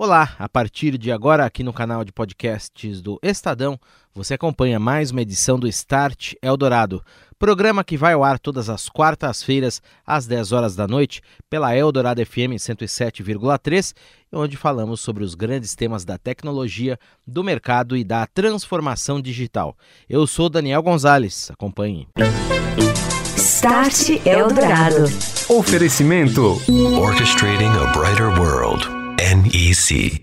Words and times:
Olá, 0.00 0.36
a 0.38 0.48
partir 0.48 0.96
de 0.96 1.10
agora 1.10 1.44
aqui 1.44 1.64
no 1.64 1.72
canal 1.72 2.04
de 2.04 2.12
podcasts 2.12 3.02
do 3.02 3.18
Estadão, 3.20 3.76
você 4.14 4.34
acompanha 4.34 4.78
mais 4.78 5.10
uma 5.10 5.22
edição 5.22 5.58
do 5.58 5.66
Start 5.66 6.34
Eldorado, 6.40 7.02
programa 7.36 7.82
que 7.82 7.96
vai 7.96 8.12
ao 8.12 8.22
ar 8.22 8.38
todas 8.38 8.70
as 8.70 8.88
quartas-feiras 8.88 9.82
às 10.06 10.24
10 10.24 10.52
horas 10.52 10.76
da 10.76 10.86
noite 10.86 11.20
pela 11.50 11.76
Eldorado 11.76 12.24
FM 12.24 12.54
107,3, 12.54 13.92
onde 14.32 14.56
falamos 14.56 15.00
sobre 15.00 15.24
os 15.24 15.34
grandes 15.34 15.74
temas 15.74 16.04
da 16.04 16.16
tecnologia, 16.16 16.96
do 17.26 17.42
mercado 17.42 17.96
e 17.96 18.04
da 18.04 18.24
transformação 18.24 19.20
digital. 19.20 19.76
Eu 20.08 20.28
sou 20.28 20.48
Daniel 20.48 20.80
Gonzalez, 20.80 21.50
acompanhe. 21.50 22.06
Start 23.36 24.10
Eldorado. 24.24 25.06
Oferecimento 25.48 26.56
Orchestrating 27.00 27.64
a 27.64 27.98
Brighter 27.98 28.28
World. 28.40 28.97
NEC. 29.18 30.22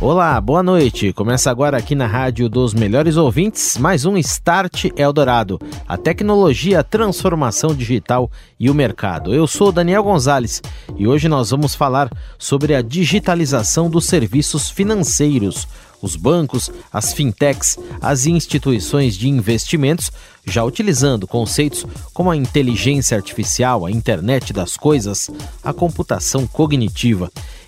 Olá, 0.00 0.40
boa 0.40 0.62
noite. 0.62 1.12
Começa 1.12 1.50
agora 1.50 1.76
aqui 1.76 1.96
na 1.96 2.06
Rádio 2.06 2.48
dos 2.48 2.72
Melhores 2.72 3.16
Ouvintes, 3.16 3.76
mais 3.76 4.04
um 4.04 4.16
Start 4.18 4.84
Eldorado, 4.96 5.58
a 5.88 5.96
tecnologia, 5.96 6.78
a 6.78 6.84
transformação 6.84 7.74
digital 7.74 8.30
e 8.60 8.70
o 8.70 8.74
mercado. 8.74 9.34
Eu 9.34 9.48
sou 9.48 9.72
Daniel 9.72 10.04
Gonzalez 10.04 10.62
e 10.96 11.04
hoje 11.04 11.28
nós 11.28 11.50
vamos 11.50 11.74
falar 11.74 12.08
sobre 12.38 12.76
a 12.76 12.82
digitalização 12.82 13.90
dos 13.90 14.04
serviços 14.04 14.70
financeiros. 14.70 15.66
Os 16.02 16.16
bancos, 16.16 16.70
as 16.92 17.12
fintechs, 17.12 17.78
as 18.00 18.26
instituições 18.26 19.16
de 19.16 19.28
investimentos 19.28 20.10
já 20.46 20.62
utilizando 20.62 21.26
conceitos 21.26 21.86
como 22.12 22.30
a 22.30 22.36
inteligência 22.36 23.16
artificial, 23.16 23.86
a 23.86 23.90
internet 23.90 24.52
das 24.52 24.76
coisas, 24.76 25.30
a 25.62 25.72
computação 25.72 26.46
cognitiva. 26.46 27.30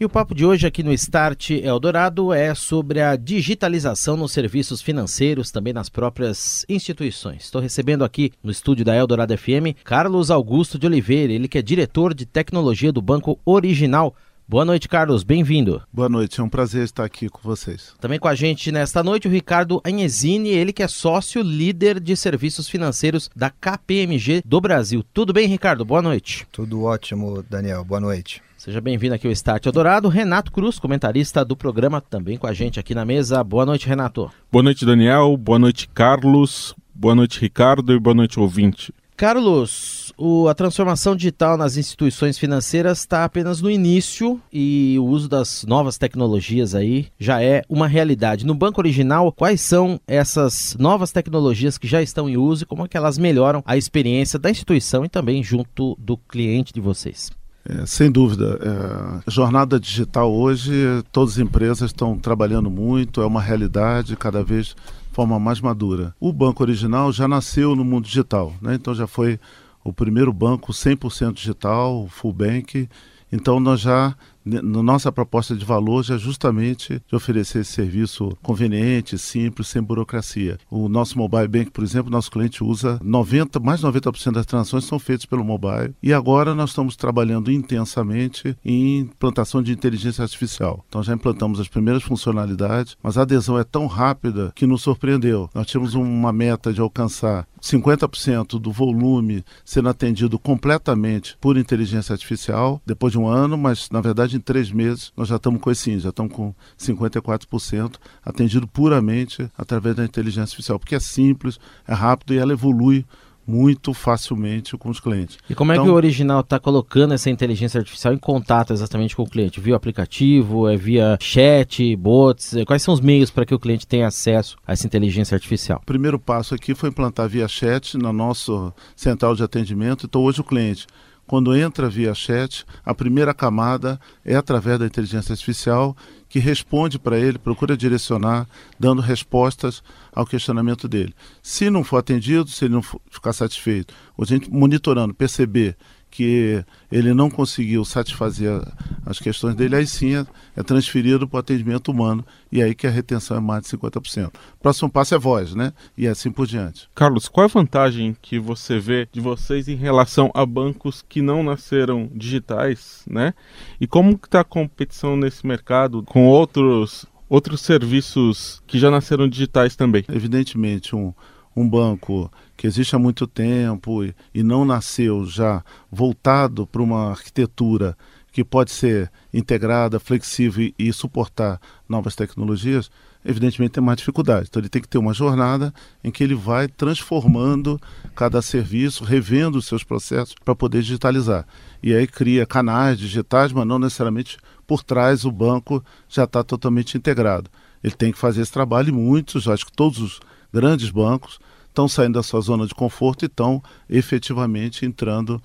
E 0.00 0.04
o 0.06 0.08
papo 0.08 0.34
de 0.34 0.46
hoje 0.46 0.66
aqui 0.66 0.82
no 0.82 0.94
Start 0.94 1.50
Eldorado 1.50 2.32
é 2.32 2.54
sobre 2.54 3.02
a 3.02 3.16
digitalização 3.16 4.16
nos 4.16 4.32
serviços 4.32 4.80
financeiros, 4.80 5.50
também 5.50 5.74
nas 5.74 5.90
próprias 5.90 6.64
instituições. 6.70 7.44
Estou 7.44 7.60
recebendo 7.60 8.02
aqui 8.02 8.32
no 8.42 8.50
estúdio 8.50 8.82
da 8.82 8.96
Eldorado 8.96 9.36
FM 9.36 9.76
Carlos 9.84 10.30
Augusto 10.30 10.78
de 10.78 10.86
Oliveira, 10.86 11.34
ele 11.34 11.46
que 11.46 11.58
é 11.58 11.62
diretor 11.62 12.14
de 12.14 12.24
tecnologia 12.24 12.90
do 12.90 13.02
Banco 13.02 13.38
Original. 13.44 14.16
Boa 14.48 14.64
noite, 14.64 14.88
Carlos. 14.88 15.22
Bem-vindo. 15.22 15.82
Boa 15.92 16.08
noite, 16.08 16.40
é 16.40 16.42
um 16.42 16.48
prazer 16.48 16.84
estar 16.84 17.04
aqui 17.04 17.28
com 17.28 17.42
vocês. 17.42 17.92
Também 18.00 18.18
com 18.18 18.26
a 18.26 18.34
gente 18.34 18.72
nesta 18.72 19.02
noite 19.02 19.28
o 19.28 19.30
Ricardo 19.30 19.82
Anhesini, 19.84 20.48
ele 20.48 20.72
que 20.72 20.82
é 20.82 20.88
sócio 20.88 21.42
líder 21.42 22.00
de 22.00 22.16
serviços 22.16 22.70
financeiros 22.70 23.28
da 23.36 23.50
KPMG 23.50 24.40
do 24.46 24.62
Brasil. 24.62 25.04
Tudo 25.12 25.34
bem, 25.34 25.46
Ricardo? 25.46 25.84
Boa 25.84 26.00
noite. 26.00 26.46
Tudo 26.50 26.84
ótimo, 26.84 27.44
Daniel. 27.50 27.84
Boa 27.84 28.00
noite. 28.00 28.42
Seja 28.60 28.78
bem-vindo 28.78 29.14
aqui 29.14 29.26
ao 29.26 29.32
Start 29.32 29.64
Eldorado. 29.64 30.06
Renato 30.10 30.52
Cruz, 30.52 30.78
comentarista 30.78 31.42
do 31.42 31.56
programa, 31.56 31.98
também 31.98 32.36
com 32.36 32.46
a 32.46 32.52
gente 32.52 32.78
aqui 32.78 32.94
na 32.94 33.06
mesa. 33.06 33.42
Boa 33.42 33.64
noite, 33.64 33.88
Renato. 33.88 34.30
Boa 34.52 34.62
noite, 34.62 34.84
Daniel. 34.84 35.34
Boa 35.38 35.58
noite, 35.58 35.88
Carlos. 35.88 36.74
Boa 36.94 37.14
noite, 37.14 37.40
Ricardo. 37.40 37.90
E 37.90 37.98
boa 37.98 38.12
noite, 38.14 38.38
ouvinte. 38.38 38.92
Carlos, 39.16 40.12
o, 40.14 40.46
a 40.46 40.54
transformação 40.54 41.16
digital 41.16 41.56
nas 41.56 41.78
instituições 41.78 42.36
financeiras 42.36 42.98
está 42.98 43.24
apenas 43.24 43.62
no 43.62 43.70
início 43.70 44.38
e 44.52 44.94
o 44.98 45.06
uso 45.06 45.26
das 45.26 45.64
novas 45.64 45.96
tecnologias 45.96 46.74
aí 46.74 47.06
já 47.18 47.42
é 47.42 47.62
uma 47.66 47.88
realidade. 47.88 48.44
No 48.44 48.54
banco 48.54 48.78
original, 48.78 49.32
quais 49.32 49.62
são 49.62 49.98
essas 50.06 50.76
novas 50.78 51.10
tecnologias 51.12 51.78
que 51.78 51.88
já 51.88 52.02
estão 52.02 52.28
em 52.28 52.36
uso 52.36 52.64
e 52.64 52.66
como 52.66 52.84
é 52.84 52.88
que 52.88 52.96
elas 52.98 53.16
melhoram 53.16 53.62
a 53.64 53.78
experiência 53.78 54.38
da 54.38 54.50
instituição 54.50 55.02
e 55.02 55.08
também 55.08 55.42
junto 55.42 55.96
do 55.98 56.18
cliente 56.18 56.74
de 56.74 56.80
vocês? 56.82 57.30
É, 57.64 57.84
sem 57.84 58.10
dúvida. 58.10 58.58
É, 58.62 59.30
jornada 59.30 59.78
digital 59.78 60.32
hoje, 60.32 60.72
todas 61.12 61.34
as 61.34 61.38
empresas 61.38 61.90
estão 61.90 62.18
trabalhando 62.18 62.70
muito, 62.70 63.20
é 63.20 63.26
uma 63.26 63.40
realidade 63.40 64.16
cada 64.16 64.42
vez 64.42 64.68
de 64.68 64.76
forma 65.12 65.38
mais 65.38 65.60
madura. 65.60 66.14
O 66.18 66.32
banco 66.32 66.62
original 66.62 67.12
já 67.12 67.28
nasceu 67.28 67.76
no 67.76 67.84
mundo 67.84 68.04
digital, 68.04 68.54
né? 68.62 68.74
então 68.74 68.94
já 68.94 69.06
foi 69.06 69.38
o 69.84 69.92
primeiro 69.92 70.32
banco 70.32 70.72
100% 70.72 71.34
digital, 71.34 72.08
full 72.08 72.32
bank. 72.32 72.88
Então 73.32 73.60
nós 73.60 73.80
já 73.80 74.14
nossa 74.44 75.12
proposta 75.12 75.54
de 75.54 75.64
valor 75.64 76.02
já 76.02 76.14
é 76.14 76.18
justamente 76.18 77.00
de 77.06 77.16
oferecer 77.16 77.60
esse 77.60 77.72
serviço 77.72 78.36
conveniente, 78.42 79.18
simples, 79.18 79.68
sem 79.68 79.82
burocracia. 79.82 80.58
O 80.70 80.88
nosso 80.88 81.18
mobile 81.18 81.48
bank, 81.48 81.70
por 81.70 81.84
exemplo, 81.84 82.10
nosso 82.10 82.30
cliente 82.30 82.64
usa 82.64 82.98
90, 83.02 83.60
mais 83.60 83.80
de 83.80 83.86
90% 83.86 84.32
das 84.32 84.46
transações 84.46 84.84
são 84.84 84.98
feitas 84.98 85.26
pelo 85.26 85.44
mobile. 85.44 85.94
E 86.02 86.12
agora 86.12 86.54
nós 86.54 86.70
estamos 86.70 86.96
trabalhando 86.96 87.50
intensamente 87.50 88.56
em 88.64 88.98
implantação 89.00 89.62
de 89.62 89.72
inteligência 89.72 90.22
artificial. 90.22 90.84
Então 90.88 91.02
já 91.02 91.14
implantamos 91.14 91.60
as 91.60 91.68
primeiras 91.68 92.02
funcionalidades, 92.02 92.96
mas 93.02 93.18
a 93.18 93.22
adesão 93.22 93.58
é 93.58 93.64
tão 93.64 93.86
rápida 93.86 94.52
que 94.54 94.66
nos 94.66 94.82
surpreendeu. 94.82 95.48
Nós 95.54 95.66
tínhamos 95.66 95.94
uma 95.94 96.32
meta 96.32 96.72
de 96.72 96.80
alcançar 96.80 97.46
50% 97.60 98.58
do 98.58 98.72
volume 98.72 99.44
sendo 99.64 99.88
atendido 99.88 100.38
completamente 100.38 101.36
por 101.40 101.56
inteligência 101.56 102.12
artificial 102.12 102.80
depois 102.86 103.12
de 103.12 103.18
um 103.18 103.26
ano, 103.26 103.56
mas 103.58 103.88
na 103.90 104.00
verdade 104.00 104.29
em 104.36 104.40
três 104.40 104.70
meses 104.70 105.12
nós 105.16 105.28
já 105.28 105.36
estamos 105.36 105.60
com 105.60 105.70
esse 105.70 105.90
índice, 105.90 106.04
já 106.04 106.10
estamos 106.10 106.32
com 106.32 106.54
54% 106.78 107.94
atendido 108.24 108.66
puramente 108.66 109.48
através 109.56 109.96
da 109.96 110.04
inteligência 110.04 110.42
artificial, 110.54 110.78
porque 110.78 110.94
é 110.94 111.00
simples, 111.00 111.58
é 111.86 111.94
rápido 111.94 112.34
e 112.34 112.38
ela 112.38 112.52
evolui 112.52 113.04
muito 113.50 113.92
facilmente 113.92 114.76
com 114.76 114.88
os 114.88 115.00
clientes. 115.00 115.38
E 115.48 115.54
como 115.54 115.72
então, 115.72 115.82
é 115.82 115.86
que 115.86 115.90
o 115.90 115.94
original 115.94 116.40
está 116.40 116.58
colocando 116.58 117.14
essa 117.14 117.28
inteligência 117.28 117.78
artificial 117.78 118.14
em 118.14 118.18
contato 118.18 118.72
exatamente 118.72 119.16
com 119.16 119.22
o 119.22 119.28
cliente? 119.28 119.60
Via 119.60 119.74
aplicativo, 119.74 120.68
é 120.68 120.76
via 120.76 121.18
chat, 121.20 121.96
bots? 121.96 122.54
Quais 122.66 122.82
são 122.82 122.94
os 122.94 123.00
meios 123.00 123.30
para 123.30 123.44
que 123.44 123.54
o 123.54 123.58
cliente 123.58 123.86
tenha 123.86 124.06
acesso 124.06 124.56
a 124.64 124.72
essa 124.72 124.86
inteligência 124.86 125.34
artificial? 125.34 125.80
O 125.82 125.86
primeiro 125.86 126.18
passo 126.18 126.54
aqui 126.54 126.74
foi 126.74 126.90
implantar 126.90 127.28
via 127.28 127.48
chat 127.48 127.98
na 127.98 128.12
nossa 128.12 128.72
central 128.94 129.34
de 129.34 129.42
atendimento. 129.42 130.06
Então 130.06 130.22
hoje 130.22 130.40
o 130.40 130.44
cliente 130.44 130.86
quando 131.30 131.54
entra 131.54 131.88
via 131.88 132.12
chat, 132.12 132.66
a 132.84 132.92
primeira 132.92 133.32
camada 133.32 134.00
é 134.24 134.34
através 134.34 134.80
da 134.80 134.86
inteligência 134.86 135.32
artificial 135.32 135.96
que 136.28 136.40
responde 136.40 136.98
para 136.98 137.16
ele, 137.20 137.38
procura 137.38 137.76
direcionar, 137.76 138.48
dando 138.80 139.00
respostas 139.00 139.80
ao 140.12 140.26
questionamento 140.26 140.88
dele. 140.88 141.14
Se 141.40 141.70
não 141.70 141.84
for 141.84 141.98
atendido, 141.98 142.50
se 142.50 142.64
ele 142.64 142.74
não 142.74 142.82
ficar 142.82 143.32
satisfeito, 143.32 143.94
a 144.18 144.24
gente 144.24 144.50
monitorando, 144.50 145.14
perceber 145.14 145.76
que 146.10 146.64
ele 146.90 147.14
não 147.14 147.30
conseguiu 147.30 147.84
satisfazer 147.84 148.60
as 149.06 149.18
questões 149.18 149.54
dele, 149.54 149.76
aí 149.76 149.86
sim 149.86 150.16
é, 150.16 150.26
é 150.56 150.62
transferido 150.62 151.28
para 151.28 151.36
o 151.36 151.40
atendimento 151.40 151.90
humano 151.90 152.24
e 152.50 152.62
aí 152.62 152.74
que 152.74 152.86
a 152.86 152.90
retenção 152.90 153.36
é 153.36 153.40
mais 153.40 153.62
de 153.62 153.76
50%. 153.76 154.32
Próximo 154.60 154.90
passo 154.90 155.14
é 155.14 155.18
voz, 155.18 155.54
né? 155.54 155.72
E 155.96 156.06
assim 156.06 156.30
por 156.30 156.46
diante. 156.46 156.88
Carlos, 156.94 157.28
qual 157.28 157.44
é 157.44 157.50
a 157.50 157.52
vantagem 157.52 158.16
que 158.20 158.38
você 158.38 158.78
vê 158.78 159.08
de 159.12 159.20
vocês 159.20 159.68
em 159.68 159.76
relação 159.76 160.30
a 160.34 160.44
bancos 160.44 161.04
que 161.08 161.22
não 161.22 161.42
nasceram 161.42 162.10
digitais, 162.12 163.04
né? 163.08 163.32
E 163.80 163.86
como 163.86 164.12
está 164.12 164.40
a 164.40 164.44
competição 164.44 165.16
nesse 165.16 165.46
mercado 165.46 166.02
com 166.02 166.26
outros 166.26 167.06
outros 167.28 167.60
serviços 167.60 168.60
que 168.66 168.76
já 168.76 168.90
nasceram 168.90 169.28
digitais 169.28 169.76
também? 169.76 170.04
Evidentemente, 170.08 170.96
um 170.96 171.14
um 171.60 171.68
banco 171.68 172.30
que 172.56 172.66
existe 172.66 172.96
há 172.96 172.98
muito 172.98 173.26
tempo 173.26 174.04
e, 174.04 174.14
e 174.34 174.42
não 174.42 174.64
nasceu 174.64 175.24
já 175.26 175.62
voltado 175.90 176.66
para 176.66 176.82
uma 176.82 177.10
arquitetura 177.10 177.96
que 178.32 178.44
pode 178.44 178.70
ser 178.70 179.10
integrada, 179.34 179.98
flexível 179.98 180.72
e, 180.78 180.92
suportar 180.92 181.60
novas 181.88 182.14
tecnologias, 182.14 182.90
evidentemente 183.24 183.72
tem 183.72 183.82
mais 183.82 183.98
dificuldade. 183.98 184.46
Então 184.48 184.60
ele 184.60 184.68
tem 184.68 184.80
que 184.80 184.88
ter 184.88 184.98
uma 184.98 185.12
jornada 185.12 185.74
em 186.02 186.10
que 186.10 186.22
ele 186.22 186.34
vai 186.34 186.68
transformando 186.68 187.80
cada 188.14 188.40
serviço, 188.40 189.04
revendo 189.04 189.58
os 189.58 189.66
seus 189.66 189.82
processos 189.82 190.34
para 190.44 190.54
poder 190.54 190.82
digitalizar. 190.82 191.46
E 191.82 191.92
aí 191.94 192.06
cria 192.06 192.46
canais 192.46 192.98
digitais, 192.98 193.52
mas 193.52 193.66
não 193.66 193.78
necessariamente 193.78 194.38
por 194.66 194.82
trás 194.82 195.24
o 195.24 195.32
banco 195.32 195.84
já 196.08 196.24
está 196.24 196.44
totalmente 196.44 196.96
integrado. 196.96 197.50
Ele 197.82 197.94
tem 197.94 198.12
que 198.12 198.18
fazer 198.18 198.42
esse 198.42 198.52
trabalho 198.52 198.90
e 198.90 198.92
muitos, 198.92 199.48
acho 199.48 199.66
que 199.66 199.72
todos 199.72 199.98
os 199.98 200.20
grandes 200.52 200.90
bancos 200.90 201.40
estão 201.70 201.88
saindo 201.88 202.14
da 202.14 202.22
sua 202.22 202.40
zona 202.40 202.66
de 202.66 202.74
conforto 202.74 203.24
e 203.24 203.26
estão 203.26 203.62
efetivamente 203.88 204.84
entrando 204.84 205.40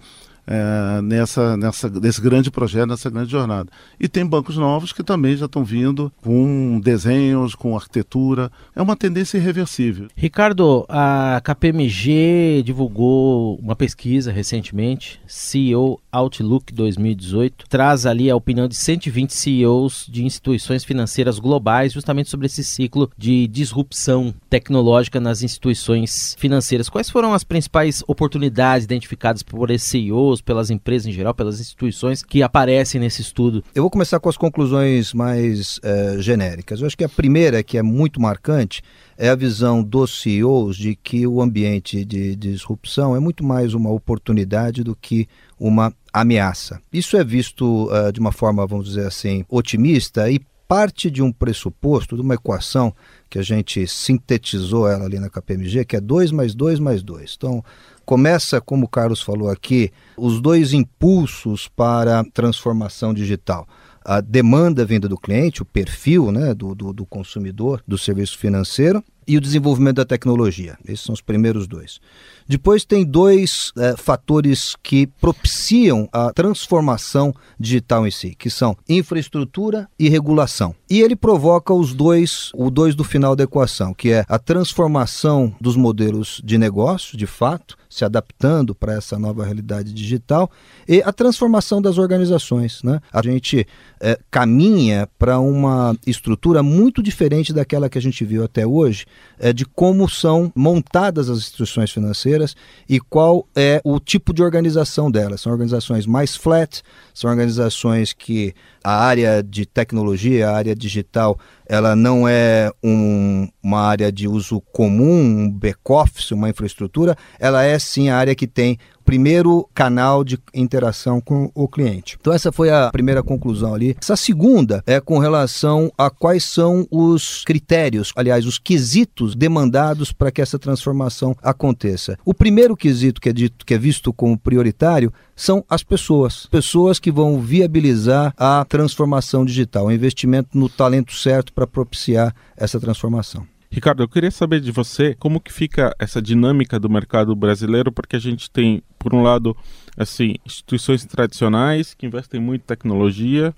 é, 0.48 1.02
nessa, 1.02 1.58
nessa, 1.58 1.90
nesse 1.90 2.22
grande 2.22 2.52
projeto, 2.52 2.90
nessa 2.90 3.10
grande 3.10 3.32
jornada. 3.32 3.70
E 4.00 4.08
tem 4.08 4.26
bancos 4.26 4.58
novos 4.58 4.94
que 4.94 5.04
também 5.04 5.36
já 5.36 5.46
estão 5.46 5.64
vindo 5.64 6.12
com 6.22 6.80
desenhos, 6.84 7.56
com 7.56 7.76
arquitetura. 7.76 8.52
É 8.76 8.82
uma 8.82 8.96
tendência 8.96 9.38
irreversível. 9.38 10.08
Ricardo, 10.16 10.86
a 10.88 11.42
KPMG 11.44 12.64
divulgou 12.64 13.58
uma 13.58 13.76
pesquisa 13.76 14.32
recentemente, 14.32 15.20
CEO 15.28 16.00
Outlook 16.12 16.74
2018, 16.74 17.66
traz 17.70 18.06
ali 18.06 18.30
a 18.30 18.36
opinião 18.36 18.68
de 18.68 18.76
120 18.76 19.32
CEOs 19.32 20.08
de 20.10 20.24
instituições 20.24 20.84
financeiras 20.84 21.40
globais, 21.40 21.94
justamente 21.94 22.30
sobre 22.30 22.46
esse 22.46 22.64
ciclo 22.64 23.10
de 23.18 23.48
disrupção 23.48 24.34
tecnológica 24.50 25.20
nas 25.20 25.42
instituições 25.44 26.36
financeiras. 26.40 26.90
Quais 26.90 27.10
foram 27.10 27.34
as 27.34 27.44
principais 27.44 28.04
oportunidades 28.08 28.86
identificadas 28.86 29.44
por 29.44 29.70
esses 29.72 29.90
CEOs, 29.90 30.35
pelas 30.42 30.70
empresas 30.70 31.08
em 31.08 31.12
geral, 31.12 31.34
pelas 31.34 31.60
instituições 31.60 32.24
que 32.24 32.42
aparecem 32.42 33.00
nesse 33.00 33.22
estudo? 33.22 33.64
Eu 33.74 33.84
vou 33.84 33.90
começar 33.90 34.20
com 34.20 34.30
as 34.30 34.38
conclusões 34.38 35.14
mais 35.14 35.78
uh, 35.78 36.22
genéricas. 36.22 36.80
Eu 36.80 36.88
acho 36.88 36.98
que 36.98 37.04
a 37.04 37.10
primeira, 37.10 37.64
que 37.64 37.78
é 37.78 37.82
muito 37.82 38.22
marcante, 38.22 38.82
é 39.18 39.30
a 39.30 39.36
visão 39.36 39.84
dos 39.84 40.22
CEOs 40.22 40.76
de 40.76 40.96
que 40.96 41.26
o 41.26 41.42
ambiente 41.42 42.04
de 42.04 42.36
disrupção 42.36 43.16
é 43.16 43.20
muito 43.20 43.44
mais 43.44 43.74
uma 43.74 43.92
oportunidade 43.92 44.84
do 44.84 44.96
que 44.96 45.28
uma 45.60 45.94
ameaça. 46.12 46.80
Isso 46.92 47.16
é 47.18 47.24
visto 47.24 47.90
uh, 47.92 48.12
de 48.12 48.20
uma 48.20 48.32
forma, 48.32 48.66
vamos 48.66 48.88
dizer 48.88 49.08
assim, 49.08 49.46
otimista 49.50 50.30
e 50.30 50.40
parte 50.68 51.12
de 51.12 51.22
um 51.22 51.32
pressuposto, 51.32 52.16
de 52.16 52.22
uma 52.22 52.36
equação 52.36 52.94
que 53.30 53.38
a 53.38 53.42
gente 53.44 53.88
sintetizou 53.88 54.88
ela 54.88 55.06
ali 55.06 55.20
na 55.20 55.30
KPMG, 55.30 55.86
que 55.86 55.96
é 55.96 56.02
2 56.02 56.32
mais 56.32 56.56
2 56.56 56.80
mais 56.80 57.04
2. 57.04 57.36
Então, 57.38 57.64
começa, 58.06 58.62
como 58.62 58.86
o 58.86 58.90
Carlos 58.90 59.22
falou 59.22 59.50
aqui, 59.50 59.92
os 60.18 60.40
dois 60.40 60.74
impulsos 60.74 61.68
para 61.68 62.20
a 62.20 62.24
transformação 62.24 63.14
digital 63.14 63.68
a 64.06 64.22
demanda 64.22 64.86
vinda 64.86 65.10
do 65.10 65.18
cliente, 65.18 65.64
o 65.64 65.66
perfil 65.66 66.32
né, 66.32 66.54
do, 66.54 66.76
do, 66.76 66.94
do, 66.94 67.06
consumidor 67.08 67.82
do 67.88 67.98
serviço 67.98 68.38
financeiro 68.38 69.04
e 69.28 69.36
o 69.36 69.42
desenvolvimento 69.42 69.96
da 69.96 70.06
tecnologia. 70.06 70.78
Esses 70.86 71.02
são 71.02 71.14
os 71.14 71.22
primeiros 71.22 71.68
dois. 71.68 72.00
Depois 72.48 72.86
tem 72.86 73.04
dois 73.04 73.72
é, 73.76 73.96
fatores 73.98 74.76
que 74.84 75.08
propiciam 75.08 76.08
a 76.14 76.32
transformação 76.32 77.34
digital 77.60 78.06
em 78.06 78.12
si, 78.12 78.36
que 78.36 78.52
são 78.52 78.78
infraestrutura 78.88 79.90
e 79.98 80.08
regulação. 80.08 80.76
E 80.88 81.02
ele 81.02 81.16
provoca 81.16 81.74
os 81.74 81.92
dois, 81.92 82.52
o 82.54 82.70
dois 82.70 82.94
do 82.94 83.04
final 83.04 83.36
da 83.36 83.46
equação, 83.46 83.96
que 83.96 84.12
é 84.12 84.24
a 84.30 84.38
transformação 84.38 85.56
dos 85.60 85.76
modelos 85.76 86.40
de 86.46 86.60
negócio, 86.60 87.18
de 87.18 87.26
fato, 87.26 87.76
se 87.96 88.04
adaptando 88.04 88.76
para 88.76 88.94
essa 88.94 89.18
nova 89.18 89.46
realidade 89.46 89.94
digital, 89.94 90.52
e 90.86 91.02
a 91.02 91.14
transformação 91.14 91.82
das 91.82 91.98
organizações. 91.98 92.84
Né? 92.84 93.00
A 93.12 93.22
gente 93.22 93.66
é, 94.02 94.20
caminha 94.30 95.08
para 95.18 95.40
uma 95.40 95.96
estrutura 96.06 96.62
muito 96.62 97.02
diferente 97.02 97.54
daquela 97.54 97.90
que 97.90 97.98
a 97.98 98.02
gente 98.02 98.26
viu 98.26 98.44
até 98.44 98.68
hoje, 98.68 99.06
é, 99.40 99.54
de 99.54 99.66
como 99.66 100.10
são 100.10 100.52
montadas 100.54 101.30
as 101.30 101.38
instituições 101.38 101.90
financeiras 101.90 102.54
e 102.90 103.00
qual 103.00 103.48
é 103.56 103.80
o 103.86 103.98
tipo 103.98 104.34
de 104.34 104.44
organização 104.44 105.10
delas. 105.10 105.40
São 105.40 105.54
organizações 105.54 106.06
mais 106.06 106.36
flat, 106.36 106.84
são 107.16 107.30
organizações 107.30 108.12
que 108.12 108.54
a 108.84 108.94
área 108.94 109.42
de 109.42 109.66
tecnologia, 109.66 110.50
a 110.50 110.56
área 110.56 110.76
digital, 110.76 111.40
ela 111.66 111.96
não 111.96 112.28
é 112.28 112.70
um, 112.84 113.48
uma 113.64 113.80
área 113.80 114.12
de 114.12 114.28
uso 114.28 114.60
comum, 114.74 115.46
um 115.46 115.50
back-office, 115.50 116.32
uma 116.32 116.50
infraestrutura, 116.50 117.16
ela 117.40 117.64
é 117.64 117.80
sim 117.80 118.10
a 118.10 118.18
área 118.18 118.36
que 118.36 118.46
tem 118.46 118.78
primeiro 119.06 119.70
canal 119.74 120.24
de 120.24 120.40
interação 120.54 121.22
com 121.22 121.52
o 121.54 121.68
cliente. 121.68 122.18
Então 122.20 122.34
essa 122.34 122.52
foi 122.52 122.70
a 122.70 122.90
primeira 122.92 123.22
conclusão 123.22 123.74
ali. 123.74 123.96
Essa 124.02 124.16
segunda 124.16 124.84
é 124.86 125.00
com 125.00 125.20
relação 125.20 125.92
a 125.98 126.10
quais 126.10 126.44
são 126.44 126.88
os 126.90 127.44
critérios, 127.46 128.12
aliás, 128.16 128.46
os 128.46 128.58
quesitos 128.58 129.36
demandados 129.36 130.12
para 130.12 130.32
que 130.32 130.42
essa 130.42 130.58
transformação 130.58 131.36
aconteça. 131.42 132.18
O 132.26 132.34
primeiro 132.34 132.76
quesito 132.76 133.22
que 133.22 133.30
é 133.30 133.34
dito 133.34 133.66
que 133.66 133.74
é 133.74 133.78
visto 133.78 134.12
como 134.12 134.38
prioritário 134.38 135.14
são 135.36 135.64
as 135.70 135.84
pessoas, 135.84 136.48
pessoas 136.48 137.00
que 137.00 137.12
vão 137.12 137.40
viabilizar 137.40 138.34
a 138.38 138.66
transformação 138.68 139.46
digital, 139.46 139.86
o 139.86 139.92
investimento 139.92 140.58
no 140.58 140.70
talento 140.70 141.14
certo 141.14 141.54
para 141.54 141.68
propiciar 141.68 142.34
essa 142.58 142.80
transformação. 142.80 143.46
Ricardo, 143.76 144.02
eu 144.02 144.08
queria 144.08 144.32
saber 144.32 144.62
de 144.62 144.72
você 144.72 145.14
como 145.16 145.38
que 145.38 145.52
fica 145.52 145.94
essa 146.00 146.22
dinâmica 146.22 146.80
do 146.80 146.90
mercado 146.90 147.36
brasileiro, 147.36 147.92
porque 147.92 148.16
a 148.16 148.20
gente 148.20 148.50
tem, 148.50 148.82
por 148.98 149.14
um 149.14 149.22
lado, 149.22 149.54
assim, 149.98 150.36
instituições 150.46 151.04
tradicionais 151.04 151.94
que 151.94 152.06
investem 152.06 152.40
muito 152.40 152.62
em 152.62 152.66
tecnologia, 152.66 153.54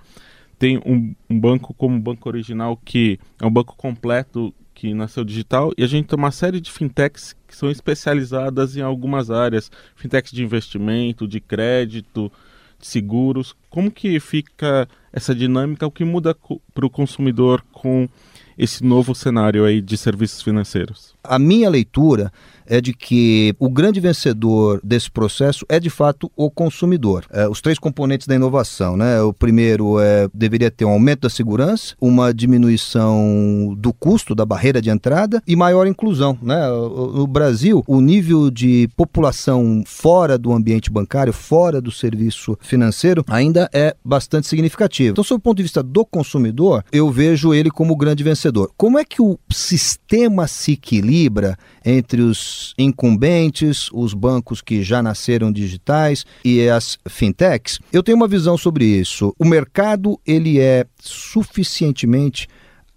tem 0.58 0.80
um, 0.80 1.14
um 1.30 1.40
banco 1.40 1.72
como 1.72 1.96
o 1.96 2.00
Banco 2.00 2.28
Original 2.28 2.76
que 2.84 3.20
é 3.40 3.46
um 3.46 3.52
banco 3.52 3.76
completo 3.78 4.52
que 4.74 4.92
nasceu 4.92 5.24
digital 5.24 5.72
e 5.78 5.84
a 5.84 5.88
gente 5.88 6.08
tem 6.08 6.18
uma 6.18 6.32
série 6.32 6.60
de 6.60 6.72
fintechs 6.72 7.36
que 7.48 7.56
são 7.56 7.70
especializadas 7.70 8.76
em 8.76 8.82
algumas 8.82 9.30
áreas, 9.30 9.70
fintechs 9.96 10.32
de 10.32 10.44
investimento, 10.44 11.28
de 11.28 11.40
crédito, 11.40 12.32
de 12.80 12.88
seguros. 12.88 13.56
Como 13.70 13.92
que 13.92 14.20
fica 14.20 14.90
essa 15.14 15.36
dinâmica? 15.36 15.86
O 15.86 15.92
que 15.92 16.04
muda 16.04 16.36
para 16.74 16.86
o 16.88 16.90
consumidor 16.90 17.64
com 17.72 18.10
esse 18.58 18.84
novo 18.84 19.14
cenário 19.14 19.66
aí 19.66 19.82
de 19.82 19.98
serviços 19.98 20.42
financeiros? 20.42 21.16
A 21.24 21.38
minha 21.38 21.70
leitura 21.70 22.32
é 22.68 22.82
de 22.82 22.94
que 22.94 23.56
o 23.60 23.70
grande 23.70 24.00
vencedor 24.00 24.80
desse 24.84 25.10
processo 25.10 25.66
é 25.70 25.80
de 25.80 25.90
fato 25.90 26.32
o 26.36 26.52
consumidor. 26.52 27.26
É, 27.32 27.48
os 27.48 27.62
três 27.62 27.80
componentes 27.80 28.28
da 28.28 28.36
inovação, 28.36 28.98
né? 28.98 29.22
O 29.22 29.34
primeiro 29.34 30.00
é 30.00 30.28
deveria 30.34 30.70
ter 30.70 30.86
um 30.86 30.90
aumento 30.90 31.22
da 31.22 31.30
segurança, 31.30 31.96
uma 32.00 32.34
diminuição 32.34 33.76
do 33.78 33.94
custo 33.94 34.36
da 34.36 34.46
barreira 34.46 34.82
de 34.82 34.90
entrada 34.90 35.42
e 35.48 35.56
maior 35.56 35.88
inclusão, 35.88 36.38
né? 36.42 36.68
No 36.68 37.26
Brasil, 37.26 37.84
o 37.88 38.02
nível 38.02 38.52
de 38.52 38.90
população 38.96 39.84
fora 39.86 40.38
do 40.38 40.52
ambiente 40.52 40.92
bancário, 40.92 41.34
fora 41.34 41.82
do 41.82 41.92
serviço 41.92 42.58
financeiro, 42.62 43.24
ainda 43.28 43.70
é 43.74 43.96
bastante 44.04 44.48
significativo. 44.48 45.12
Então, 45.12 45.24
sob 45.24 45.40
o 45.40 45.42
ponto 45.42 45.58
de 45.58 45.64
vista 45.64 45.82
do 45.82 46.06
consumidor, 46.06 46.84
eu 46.92 47.10
vejo 47.10 47.54
ele 47.54 47.70
como 47.70 47.94
o 47.94 47.98
grande 47.98 48.24
vencedor. 48.24 48.72
Como 48.76 49.00
é 49.00 49.06
que 49.06 49.22
o 49.22 49.38
sistema 49.50 50.48
se 50.48 50.74
equilibra 50.74 51.58
entre 51.86 52.22
os 52.22 52.57
incumbentes, 52.78 53.90
os 53.94 54.14
bancos 54.14 54.62
que 54.62 54.84
já 54.84 55.02
nasceram 55.02 55.52
digitais 55.52 56.26
e 56.44 56.68
as 56.70 56.98
fintechs. 57.08 57.80
Eu 57.92 58.04
tenho 58.04 58.18
uma 58.18 58.28
visão 58.28 58.58
sobre 58.58 58.86
isso. 58.86 59.34
O 59.38 59.46
mercado 59.46 60.20
ele 60.26 60.60
é 60.60 60.86
suficientemente 61.00 62.48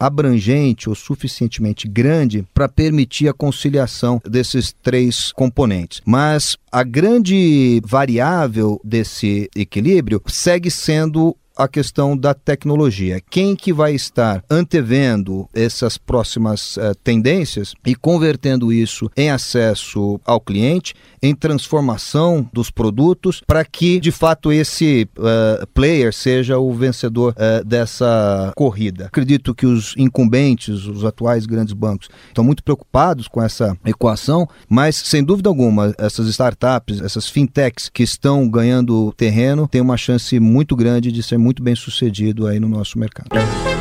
abrangente 0.01 0.89
ou 0.89 0.95
suficientemente 0.95 1.87
grande 1.87 2.47
para 2.55 2.67
permitir 2.67 3.29
a 3.29 3.35
conciliação 3.35 4.21
desses 4.25 4.75
três 4.83 5.31
componentes. 5.31 6.01
Mas 6.07 6.57
a 6.73 6.83
grande 6.83 7.83
variável 7.85 8.81
desse 8.83 9.51
equilíbrio 9.55 10.23
segue 10.27 10.71
sendo 10.71 11.37
a 11.61 11.69
questão 11.69 12.17
da 12.17 12.33
tecnologia. 12.33 13.21
Quem 13.31 13.55
que 13.55 13.73
vai 13.73 13.95
estar 13.95 14.43
antevendo 14.49 15.49
essas 15.55 15.99
próximas 15.99 16.77
uh, 16.77 16.95
tendências 17.05 17.75
e 17.87 17.95
convertendo 17.95 18.73
isso 18.73 19.11
em 19.17 19.31
acesso 19.31 20.19
ao 20.25 20.41
cliente, 20.41 20.95
em 21.23 21.35
transformação 21.35 22.49
dos 22.53 22.71
produtos, 22.71 23.43
para 23.47 23.63
que 23.65 24.01
de 24.01 24.11
fato 24.11 24.51
esse 24.51 25.07
uh, 25.19 25.67
player 25.75 26.15
seja 26.15 26.59
o 26.59 26.73
vencedor 26.73 27.35
uh, 27.37 27.65
dessa 27.65 28.53
corrida. 28.57 29.07
Acredito 29.07 29.55
que 29.55 29.67
os 29.67 29.95
incumbentes, 29.99 30.87
os 30.87 31.05
atuais 31.05 31.45
grandes 31.45 31.75
bancos, 31.75 32.09
estão 32.29 32.43
muito 32.43 32.65
preocupados 32.65 33.29
com 33.29 33.43
essa 33.43 33.77
equação, 33.85 34.49
mas 34.69 34.97
sem 34.97 35.23
dúvida 35.23 35.51
alguma, 35.51 35.95
essas 35.99 36.27
startups, 36.29 37.03
essas 37.03 37.29
fintechs 37.29 37.91
que 37.91 38.03
estão 38.03 38.49
ganhando 38.49 39.13
terreno, 39.13 39.69
têm 39.69 39.81
uma 39.81 39.99
chance 39.99 40.41
muito 40.41 40.75
grande 40.75 41.13
de 41.13 41.23
ser 41.23 41.37
muito 41.37 41.50
muito 41.51 41.63
bem 41.65 41.75
sucedido 41.75 42.47
aí 42.47 42.61
no 42.61 42.69
nosso 42.69 42.97
mercado. 42.97 43.29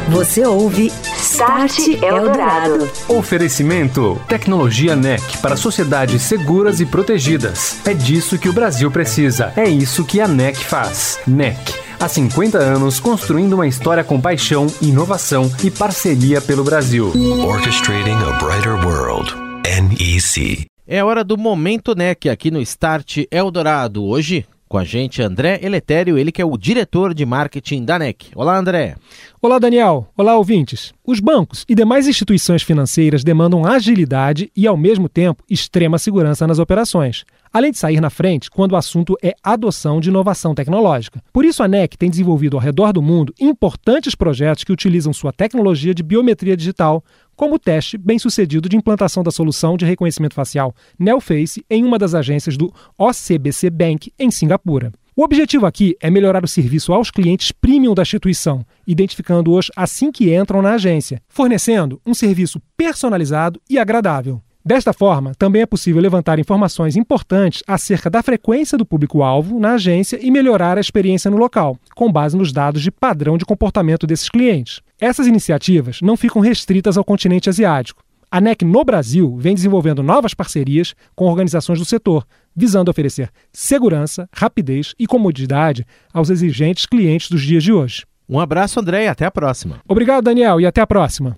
Você 0.09 0.43
ouve 0.43 0.91
Start 1.21 1.77
Eldorado. 2.01 2.89
Oferecimento: 3.07 4.19
Tecnologia 4.27 4.95
NEC 4.95 5.37
para 5.37 5.55
sociedades 5.55 6.23
seguras 6.23 6.79
e 6.79 6.85
protegidas. 6.85 7.79
É 7.85 7.93
disso 7.93 8.39
que 8.39 8.49
o 8.49 8.53
Brasil 8.53 8.89
precisa. 8.89 9.53
É 9.55 9.69
isso 9.69 10.03
que 10.03 10.19
a 10.19 10.27
NEC 10.27 10.57
faz. 10.57 11.19
NEC. 11.27 11.57
Há 11.99 12.07
50 12.07 12.57
anos 12.57 12.99
construindo 12.99 13.53
uma 13.53 13.67
história 13.67 14.03
com 14.03 14.19
paixão, 14.19 14.65
inovação 14.81 15.51
e 15.63 15.69
parceria 15.69 16.41
pelo 16.41 16.63
Brasil. 16.63 17.11
Orchestrating 17.45 18.17
a 18.27 18.43
brighter 18.43 18.83
world. 18.83 19.31
NEC. 19.63 20.65
É 20.87 21.03
hora 21.03 21.23
do 21.23 21.37
Momento 21.37 21.93
NEC 21.93 22.29
aqui 22.29 22.49
no 22.49 22.59
Start 22.61 23.25
Eldorado. 23.29 24.03
Hoje 24.03 24.43
com 24.69 24.77
a 24.77 24.83
gente 24.83 25.19
André 25.19 25.59
Eletério, 25.63 26.15
ele 26.15 26.31
que 26.31 26.39
é 26.39 26.45
o 26.45 26.55
diretor 26.55 27.11
de 27.11 27.25
marketing 27.25 27.83
da 27.83 27.97
NEC. 27.97 28.27
Olá, 28.35 28.55
André. 28.55 28.95
Olá, 29.41 29.57
Daniel. 29.57 30.07
Olá, 30.15 30.37
ouvintes. 30.37 30.93
Os 31.03 31.19
bancos 31.19 31.65
e 31.67 31.73
demais 31.73 32.07
instituições 32.07 32.61
financeiras 32.61 33.23
demandam 33.23 33.65
agilidade 33.65 34.51
e, 34.55 34.67
ao 34.67 34.77
mesmo 34.77 35.09
tempo, 35.09 35.43
extrema 35.49 35.97
segurança 35.97 36.45
nas 36.45 36.59
operações 36.59 37.25
além 37.51 37.71
de 37.71 37.77
sair 37.77 37.99
na 37.99 38.09
frente 38.09 38.49
quando 38.49 38.73
o 38.73 38.75
assunto 38.75 39.17
é 39.21 39.33
adoção 39.43 39.99
de 39.99 40.09
inovação 40.09 40.53
tecnológica. 40.53 41.21
Por 41.33 41.43
isso, 41.43 41.63
a 41.63 41.67
NEC 41.67 41.97
tem 41.97 42.09
desenvolvido 42.09 42.55
ao 42.55 42.61
redor 42.61 42.93
do 42.93 43.01
mundo 43.01 43.33
importantes 43.39 44.15
projetos 44.15 44.63
que 44.63 44.71
utilizam 44.71 45.11
sua 45.11 45.33
tecnologia 45.33 45.93
de 45.93 46.03
biometria 46.03 46.55
digital, 46.55 47.03
como 47.39 47.55
o 47.55 47.59
teste 47.59 47.97
bem-sucedido 47.97 48.67
de 48.67 48.75
implantação 48.75 49.23
da 49.23 49.31
solução 49.31 49.77
de 49.77 49.85
reconhecimento 49.85 50.33
facial 50.33 50.75
NeoFace 50.99 51.63
em 51.69 51.85
uma 51.85 51.97
das 51.97 52.13
agências 52.13 52.57
do 52.57 52.69
OCBC 52.97 53.69
Bank, 53.69 54.11
em 54.19 54.29
Singapura. 54.29 54.91
O 55.15 55.23
objetivo 55.23 55.65
aqui 55.65 55.95
é 56.01 56.09
melhorar 56.09 56.43
o 56.43 56.49
serviço 56.49 56.91
aos 56.91 57.09
clientes 57.09 57.53
premium 57.53 57.95
da 57.95 58.01
instituição, 58.01 58.65
identificando-os 58.85 59.71
assim 59.73 60.11
que 60.11 60.35
entram 60.35 60.61
na 60.61 60.73
agência, 60.73 61.21
fornecendo 61.29 62.01
um 62.05 62.13
serviço 62.13 62.61
personalizado 62.75 63.61
e 63.69 63.79
agradável. 63.79 64.41
Desta 64.65 64.91
forma, 64.91 65.31
também 65.35 65.61
é 65.61 65.65
possível 65.65 66.01
levantar 66.01 66.39
informações 66.39 66.97
importantes 66.97 67.63
acerca 67.65 68.09
da 68.09 68.21
frequência 68.21 68.77
do 68.77 68.85
público-alvo 68.85 69.57
na 69.57 69.75
agência 69.75 70.19
e 70.21 70.29
melhorar 70.29 70.77
a 70.77 70.81
experiência 70.81 71.31
no 71.31 71.37
local, 71.37 71.77
com 71.95 72.11
base 72.11 72.35
nos 72.35 72.51
dados 72.51 72.81
de 72.81 72.91
padrão 72.91 73.37
de 73.37 73.45
comportamento 73.45 74.05
desses 74.05 74.27
clientes. 74.27 74.81
Essas 74.99 75.27
iniciativas 75.27 76.01
não 76.01 76.17
ficam 76.17 76.41
restritas 76.41 76.97
ao 76.97 77.05
continente 77.05 77.49
asiático. 77.49 78.03
A 78.29 78.41
NEC 78.41 78.65
no 78.65 78.83
Brasil 78.83 79.35
vem 79.37 79.55
desenvolvendo 79.55 80.03
novas 80.03 80.33
parcerias 80.33 80.93
com 81.15 81.25
organizações 81.25 81.79
do 81.79 81.85
setor, 81.85 82.25
visando 82.53 82.91
oferecer 82.91 83.29
segurança, 83.51 84.27
rapidez 84.31 84.93
e 84.99 85.07
comodidade 85.07 85.85
aos 86.13 86.29
exigentes 86.29 86.85
clientes 86.85 87.29
dos 87.29 87.41
dias 87.41 87.63
de 87.63 87.71
hoje. 87.71 88.05
Um 88.27 88.39
abraço, 88.39 88.79
André, 88.79 89.05
e 89.05 89.07
até 89.07 89.25
a 89.25 89.31
próxima. 89.31 89.79
Obrigado, 89.87 90.25
Daniel, 90.25 90.59
e 90.59 90.65
até 90.65 90.81
a 90.81 90.85
próxima. 90.85 91.37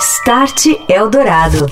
Start 0.00 0.66
Eldorado. 0.88 1.66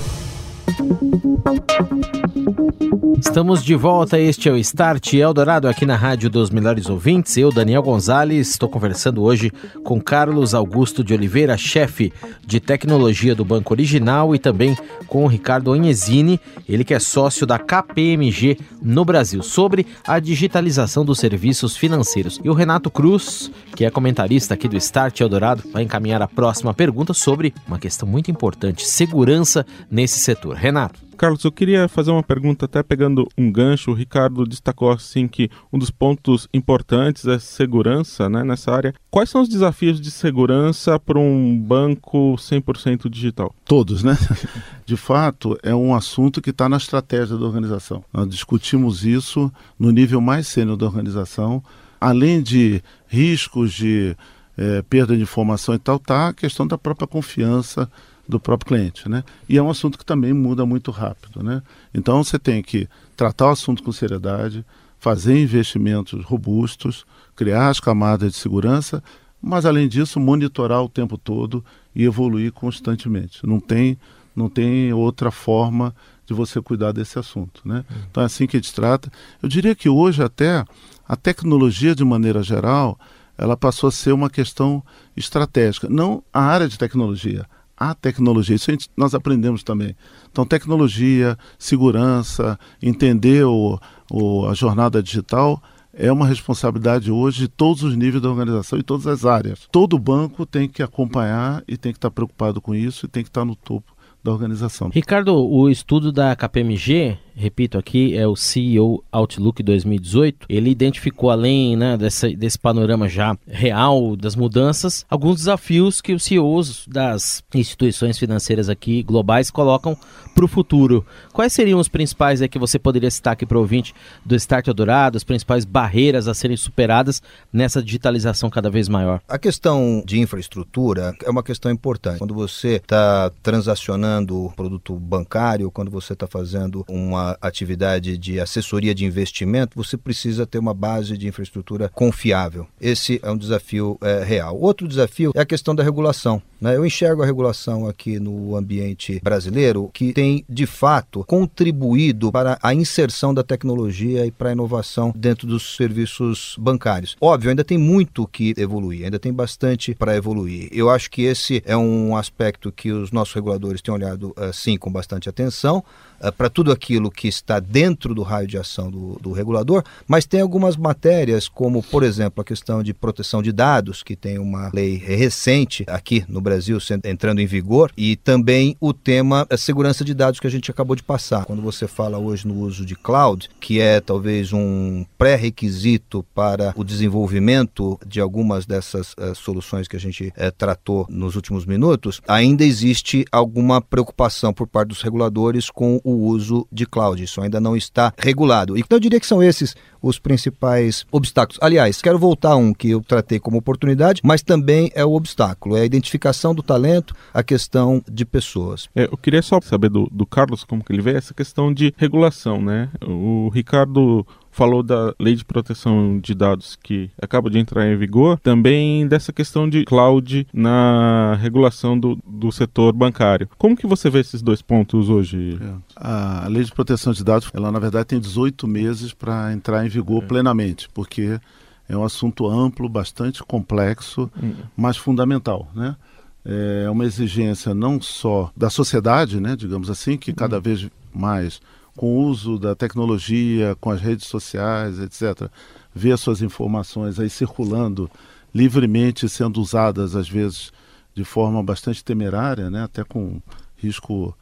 Estamos 3.19 3.63
de 3.63 3.75
volta, 3.75 4.19
este 4.19 4.49
é 4.49 4.51
o 4.51 4.57
Start 4.57 5.13
Eldorado 5.13 5.67
aqui 5.67 5.85
na 5.85 5.95
Rádio 5.95 6.29
dos 6.29 6.49
Melhores 6.49 6.89
Ouvintes. 6.89 7.37
Eu, 7.37 7.51
Daniel 7.51 7.83
Gonzalez, 7.83 8.49
estou 8.49 8.67
conversando 8.67 9.21
hoje 9.21 9.51
com 9.83 10.01
Carlos 10.01 10.53
Augusto 10.53 11.03
de 11.03 11.13
Oliveira, 11.13 11.57
chefe 11.57 12.11
de 12.45 12.59
tecnologia 12.59 13.35
do 13.35 13.45
Banco 13.45 13.73
Original, 13.73 14.33
e 14.33 14.39
também 14.39 14.75
com 15.07 15.23
o 15.23 15.27
Ricardo 15.27 15.71
Agnezini, 15.71 16.39
ele 16.67 16.83
que 16.83 16.93
é 16.93 16.99
sócio 16.99 17.45
da 17.45 17.59
KPMG 17.59 18.57
no 18.81 19.05
Brasil, 19.05 19.43
sobre 19.43 19.85
a 20.05 20.19
digitalização 20.19 21.05
dos 21.05 21.19
serviços 21.19 21.77
financeiros. 21.77 22.39
E 22.43 22.49
o 22.49 22.53
Renato 22.53 22.89
Cruz, 22.89 23.51
que 23.75 23.85
é 23.85 23.91
comentarista 23.91 24.55
aqui 24.55 24.67
do 24.67 24.77
Start 24.77 25.19
Eldorado, 25.19 25.63
vai 25.71 25.83
encaminhar 25.83 26.21
a 26.21 26.27
próxima 26.27 26.73
pergunta 26.73 27.13
sobre 27.13 27.53
uma 27.67 27.79
questão 27.79 28.07
muito 28.07 28.31
importante: 28.31 28.87
segurança 28.87 29.65
nesse 29.89 30.19
setor. 30.19 30.55
Renato. 30.55 31.10
Carlos, 31.21 31.43
eu 31.43 31.51
queria 31.51 31.87
fazer 31.87 32.09
uma 32.09 32.23
pergunta, 32.23 32.65
até 32.65 32.81
pegando 32.81 33.27
um 33.37 33.51
gancho. 33.51 33.91
O 33.91 33.93
Ricardo 33.93 34.43
destacou 34.43 34.89
assim 34.89 35.27
que 35.27 35.51
um 35.71 35.77
dos 35.77 35.91
pontos 35.91 36.47
importantes 36.51 37.27
é 37.27 37.37
segurança 37.37 38.27
né, 38.27 38.43
nessa 38.43 38.71
área. 38.71 38.91
Quais 39.11 39.29
são 39.29 39.43
os 39.43 39.47
desafios 39.47 40.01
de 40.01 40.09
segurança 40.09 40.99
para 40.99 41.19
um 41.19 41.55
banco 41.55 42.33
100% 42.39 43.07
digital? 43.07 43.53
Todos, 43.63 44.01
né? 44.01 44.17
De 44.83 44.97
fato, 44.97 45.55
é 45.61 45.75
um 45.75 45.93
assunto 45.93 46.41
que 46.41 46.49
está 46.49 46.67
na 46.67 46.77
estratégia 46.77 47.37
da 47.37 47.45
organização. 47.45 48.03
Nós 48.11 48.27
discutimos 48.27 49.05
isso 49.05 49.53
no 49.77 49.91
nível 49.91 50.19
mais 50.19 50.47
sênior 50.47 50.75
da 50.75 50.87
organização. 50.87 51.63
Além 51.99 52.41
de 52.41 52.81
riscos 53.07 53.73
de 53.73 54.17
é, 54.57 54.81
perda 54.81 55.15
de 55.15 55.21
informação 55.21 55.75
e 55.75 55.79
tal, 55.79 55.97
está 55.97 56.29
a 56.29 56.33
questão 56.33 56.65
da 56.65 56.79
própria 56.79 57.07
confiança 57.07 57.87
do 58.31 58.39
próprio 58.39 58.69
cliente, 58.69 59.07
né? 59.07 59.23
E 59.47 59.57
é 59.57 59.61
um 59.61 59.69
assunto 59.69 59.97
que 59.97 60.05
também 60.05 60.33
muda 60.33 60.65
muito 60.65 60.89
rápido, 60.89 61.43
né? 61.43 61.61
Então 61.93 62.23
você 62.23 62.39
tem 62.39 62.63
que 62.63 62.87
tratar 63.15 63.47
o 63.47 63.51
assunto 63.51 63.83
com 63.83 63.91
seriedade, 63.91 64.65
fazer 64.97 65.39
investimentos 65.39 66.23
robustos, 66.23 67.05
criar 67.35 67.69
as 67.69 67.79
camadas 67.79 68.31
de 68.31 68.37
segurança, 68.37 69.03
mas 69.41 69.65
além 69.65 69.87
disso 69.87 70.19
monitorar 70.19 70.81
o 70.81 70.89
tempo 70.89 71.17
todo 71.17 71.63
e 71.93 72.03
evoluir 72.03 72.51
constantemente. 72.51 73.45
Não 73.45 73.59
tem 73.59 73.97
não 74.33 74.47
tem 74.47 74.93
outra 74.93 75.29
forma 75.29 75.93
de 76.25 76.33
você 76.33 76.61
cuidar 76.61 76.93
desse 76.93 77.19
assunto, 77.19 77.61
né? 77.65 77.83
Então 78.09 78.23
é 78.23 78.27
assim 78.27 78.47
que 78.47 78.55
a 78.55 78.59
gente 78.61 78.73
trata. 78.73 79.11
Eu 79.43 79.49
diria 79.49 79.75
que 79.75 79.89
hoje 79.89 80.23
até 80.23 80.63
a 81.05 81.15
tecnologia 81.17 81.93
de 81.93 82.05
maneira 82.05 82.41
geral 82.41 82.97
ela 83.37 83.57
passou 83.57 83.89
a 83.89 83.91
ser 83.91 84.13
uma 84.13 84.29
questão 84.29 84.81
estratégica, 85.17 85.89
não 85.89 86.23
a 86.31 86.41
área 86.41 86.67
de 86.67 86.77
tecnologia, 86.77 87.45
a 87.89 87.95
tecnologia. 87.95 88.55
Isso 88.55 88.69
gente, 88.69 88.89
nós 88.95 89.15
aprendemos 89.15 89.63
também. 89.63 89.95
Então, 90.31 90.45
tecnologia, 90.45 91.37
segurança, 91.57 92.59
entender 92.81 93.43
o, 93.45 93.79
o, 94.11 94.45
a 94.45 94.53
jornada 94.53 95.01
digital 95.01 95.61
é 95.93 96.11
uma 96.11 96.27
responsabilidade 96.27 97.11
hoje 97.11 97.39
de 97.39 97.47
todos 97.47 97.83
os 97.83 97.95
níveis 97.95 98.21
da 98.21 98.29
organização 98.29 98.77
e 98.77 98.83
todas 98.83 99.07
as 99.07 99.25
áreas. 99.25 99.67
Todo 99.71 99.97
banco 99.97 100.45
tem 100.45 100.69
que 100.69 100.83
acompanhar 100.83 101.63
e 101.67 101.75
tem 101.75 101.91
que 101.91 101.97
estar 101.97 102.11
preocupado 102.11 102.61
com 102.61 102.75
isso 102.75 103.05
e 103.05 103.09
tem 103.09 103.23
que 103.23 103.29
estar 103.29 103.43
no 103.43 103.55
topo 103.55 103.91
da 104.23 104.31
organização. 104.31 104.89
Ricardo, 104.89 105.35
o 105.35 105.69
estudo 105.69 106.11
da 106.11 106.35
KPMG 106.35 107.17
repito 107.41 107.77
aqui, 107.77 108.15
é 108.15 108.27
o 108.27 108.35
CEO 108.35 109.03
Outlook 109.11 109.63
2018. 109.63 110.45
Ele 110.47 110.69
identificou, 110.69 111.31
além 111.31 111.75
né, 111.75 111.97
desse, 111.97 112.35
desse 112.35 112.59
panorama 112.59 113.09
já 113.09 113.35
real 113.47 114.15
das 114.15 114.35
mudanças, 114.35 115.05
alguns 115.09 115.37
desafios 115.37 115.99
que 115.99 116.13
os 116.13 116.23
CEOs 116.23 116.85
das 116.87 117.43
instituições 117.53 118.17
financeiras 118.17 118.69
aqui 118.69 119.01
globais 119.01 119.49
colocam 119.49 119.97
para 120.35 120.45
o 120.45 120.47
futuro. 120.47 121.05
Quais 121.33 121.51
seriam 121.51 121.79
os 121.79 121.87
principais 121.87 122.41
é, 122.41 122.47
que 122.47 122.59
você 122.59 122.77
poderia 122.77 123.09
citar 123.09 123.33
aqui 123.33 123.45
para 123.45 123.57
o 123.57 123.61
ouvinte 123.61 123.93
do 124.25 124.35
Start 124.35 124.67
Adorado, 124.67 125.17
as 125.17 125.23
principais 125.23 125.65
barreiras 125.65 126.27
a 126.27 126.33
serem 126.33 126.55
superadas 126.55 127.21
nessa 127.51 127.81
digitalização 127.81 128.49
cada 128.49 128.69
vez 128.69 128.87
maior? 128.87 129.21
A 129.27 129.39
questão 129.39 130.03
de 130.05 130.19
infraestrutura 130.19 131.15
é 131.23 131.29
uma 131.29 131.43
questão 131.43 131.71
importante. 131.71 132.19
Quando 132.19 132.33
você 132.33 132.75
está 132.75 133.31
transacionando 133.41 134.53
produto 134.55 134.95
bancário, 134.95 135.71
quando 135.71 135.89
você 135.89 136.13
está 136.13 136.27
fazendo 136.27 136.85
uma 136.87 137.30
atividade 137.41 138.17
de 138.17 138.39
assessoria 138.39 138.95
de 138.95 139.05
investimento, 139.05 139.75
você 139.75 139.97
precisa 139.97 140.45
ter 140.45 140.59
uma 140.59 140.73
base 140.73 141.17
de 141.17 141.27
infraestrutura 141.27 141.89
confiável. 141.89 142.67
Esse 142.79 143.19
é 143.23 143.31
um 143.31 143.37
desafio 143.37 143.97
é, 144.01 144.23
real. 144.23 144.57
Outro 144.57 144.87
desafio 144.87 145.31
é 145.35 145.41
a 145.41 145.45
questão 145.45 145.75
da 145.75 145.83
regulação. 145.83 146.41
Né? 146.61 146.75
Eu 146.77 146.85
enxergo 146.85 147.23
a 147.23 147.25
regulação 147.25 147.87
aqui 147.87 148.19
no 148.19 148.55
ambiente 148.55 149.19
brasileiro 149.23 149.89
que 149.91 150.13
tem, 150.13 150.45
de 150.47 150.67
fato, 150.67 151.25
contribuído 151.25 152.31
para 152.31 152.59
a 152.61 152.71
inserção 152.71 153.33
da 153.33 153.43
tecnologia 153.43 154.27
e 154.27 154.31
para 154.31 154.49
a 154.49 154.51
inovação 154.51 155.11
dentro 155.15 155.47
dos 155.47 155.75
serviços 155.75 156.55
bancários. 156.59 157.17
Óbvio, 157.19 157.49
ainda 157.49 157.63
tem 157.63 157.79
muito 157.79 158.27
que 158.27 158.53
evoluir, 158.55 159.05
ainda 159.05 159.17
tem 159.17 159.33
bastante 159.33 159.95
para 159.95 160.15
evoluir. 160.15 160.69
Eu 160.71 160.89
acho 160.91 161.09
que 161.09 161.23
esse 161.23 161.63
é 161.65 161.75
um 161.75 162.15
aspecto 162.15 162.71
que 162.71 162.91
os 162.91 163.11
nossos 163.11 163.33
reguladores 163.33 163.81
têm 163.81 163.93
olhado, 163.93 164.35
sim, 164.53 164.77
com 164.77 164.91
bastante 164.91 165.27
atenção. 165.27 165.83
Uh, 166.23 166.31
para 166.31 166.51
tudo 166.51 166.71
aquilo 166.71 167.09
que 167.09 167.27
está 167.27 167.59
dentro 167.59 168.13
do 168.13 168.21
raio 168.21 168.47
de 168.47 168.55
ação 168.55 168.91
do, 168.91 169.17
do, 169.19 169.31
regulador, 169.31 169.83
mas 170.07 170.23
tem 170.23 170.39
algumas 170.39 170.77
matérias, 170.77 171.47
como, 171.47 171.81
por 171.81 172.03
exemplo, 172.03 172.41
a 172.41 172.45
questão 172.45 172.83
de 172.83 172.93
proteção 172.93 173.41
de 173.41 173.51
dados, 173.51 174.03
que 174.03 174.15
tem 174.15 174.37
uma 174.37 174.69
lei 174.71 174.97
recente 174.97 175.83
aqui 175.87 176.23
no 176.27 176.39
Brasil 176.39 176.50
sendo, 176.79 177.05
entrando 177.05 177.39
em 177.39 177.45
vigor, 177.45 177.91
e 177.95 178.15
também 178.15 178.75
o 178.79 178.93
tema 178.93 179.45
a 179.49 179.57
segurança 179.57 180.03
de 180.03 180.13
dados 180.13 180.39
que 180.39 180.47
a 180.47 180.51
gente 180.51 180.71
acabou 180.71 180.95
de 180.95 181.03
passar. 181.03 181.45
Quando 181.45 181.61
você 181.61 181.87
fala 181.87 182.17
hoje 182.17 182.47
no 182.47 182.59
uso 182.59 182.85
de 182.85 182.95
cloud, 182.95 183.49
que 183.59 183.79
é 183.79 183.99
talvez 183.99 184.53
um 184.53 185.05
pré-requisito 185.17 186.25
para 186.33 186.73
o 186.75 186.83
desenvolvimento 186.83 187.99
de 188.05 188.19
algumas 188.19 188.65
dessas 188.65 189.13
uh, 189.13 189.35
soluções 189.35 189.87
que 189.87 189.95
a 189.95 189.99
gente 189.99 190.27
uh, 190.27 190.51
tratou 190.57 191.05
nos 191.09 191.35
últimos 191.35 191.65
minutos, 191.65 192.21
ainda 192.27 192.63
existe 192.63 193.25
alguma 193.31 193.81
preocupação 193.81 194.53
por 194.53 194.67
parte 194.67 194.89
dos 194.89 195.01
reguladores 195.01 195.69
com 195.69 195.99
o 196.03 196.27
uso 196.27 196.67
de 196.71 196.85
cloud. 196.85 197.23
Isso 197.23 197.41
ainda 197.41 197.59
não 197.59 197.75
está 197.75 198.13
regulado. 198.17 198.77
Então 198.77 198.95
eu 198.95 198.99
diria 199.01 199.19
que 199.19 199.27
são 199.27 199.41
esses 199.43 199.75
os 200.01 200.17
principais 200.17 201.05
obstáculos. 201.11 201.59
Aliás, 201.61 202.01
quero 202.01 202.17
voltar 202.17 202.51
a 202.51 202.55
um 202.55 202.73
que 202.73 202.89
eu 202.89 203.01
tratei 203.01 203.39
como 203.39 203.57
oportunidade, 203.57 204.21
mas 204.23 204.41
também 204.41 204.91
é 204.95 205.05
o 205.05 205.13
obstáculo, 205.13 205.77
é 205.77 205.81
a 205.81 205.85
identificação 205.85 206.40
do 206.49 206.63
talento, 206.63 207.13
a 207.33 207.43
questão 207.43 208.01
de 208.09 208.25
pessoas. 208.25 208.89
É, 208.95 209.05
eu 209.05 209.17
queria 209.17 209.41
só 209.41 209.59
saber 209.61 209.89
do, 209.89 210.09
do 210.11 210.25
Carlos 210.25 210.63
como 210.63 210.83
que 210.83 210.91
ele 210.91 211.01
vê 211.01 211.13
essa 211.13 211.33
questão 211.33 211.71
de 211.71 211.93
regulação, 211.97 212.61
né? 212.61 212.89
O 213.05 213.49
Ricardo 213.53 214.25
falou 214.51 214.83
da 214.83 215.15
lei 215.19 215.35
de 215.35 215.45
proteção 215.45 216.19
de 216.19 216.35
dados 216.35 216.75
que 216.75 217.09
acaba 217.21 217.49
de 217.49 217.57
entrar 217.57 217.87
em 217.87 217.95
vigor, 217.95 218.37
também 218.39 219.07
dessa 219.07 219.31
questão 219.31 219.67
de 219.67 219.85
cloud 219.85 220.45
na 220.53 221.35
regulação 221.35 221.97
do, 221.97 222.19
do 222.27 222.51
setor 222.51 222.93
bancário. 222.93 223.47
Como 223.57 223.77
que 223.77 223.87
você 223.87 224.09
vê 224.09 224.19
esses 224.19 224.41
dois 224.41 224.61
pontos 224.61 225.09
hoje? 225.09 225.57
É. 225.61 225.73
A 225.95 226.47
lei 226.49 226.63
de 226.63 226.71
proteção 226.71 227.13
de 227.13 227.23
dados, 227.23 227.49
ela 227.53 227.71
na 227.71 227.79
verdade 227.79 228.05
tem 228.05 228.19
18 228.19 228.67
meses 228.67 229.13
para 229.13 229.53
entrar 229.53 229.85
em 229.85 229.89
vigor 229.89 230.23
é. 230.23 230.27
plenamente, 230.27 230.89
porque 230.93 231.39
é 231.87 231.97
um 231.97 232.03
assunto 232.03 232.47
amplo, 232.47 232.87
bastante 232.87 233.43
complexo, 233.43 234.29
hum. 234.41 234.53
mas 234.75 234.97
fundamental, 234.97 235.69
né? 235.75 235.95
É 236.43 236.89
uma 236.89 237.05
exigência 237.05 237.73
não 237.73 238.01
só 238.01 238.51
da 238.57 238.69
sociedade, 238.69 239.39
né, 239.39 239.55
digamos 239.55 239.89
assim, 239.89 240.17
que 240.17 240.33
cada 240.33 240.57
hum. 240.57 240.61
vez 240.61 240.89
mais 241.13 241.61
com 241.95 242.17
o 242.17 242.23
uso 242.23 242.57
da 242.57 242.73
tecnologia, 242.73 243.75
com 243.79 243.91
as 243.91 244.01
redes 244.01 244.25
sociais, 244.27 244.99
etc., 244.99 245.49
vê 245.93 246.11
as 246.11 246.19
suas 246.19 246.41
informações 246.41 247.19
aí 247.19 247.29
circulando 247.29 248.09
livremente, 248.53 249.27
sendo 249.29 249.61
usadas 249.61 250.15
às 250.15 250.27
vezes 250.27 250.71
de 251.13 251.23
forma 251.23 251.61
bastante 251.61 252.03
temerária, 252.03 252.69
né? 252.69 252.83
até 252.83 253.03
com 253.03 253.41
risco, 253.77 254.35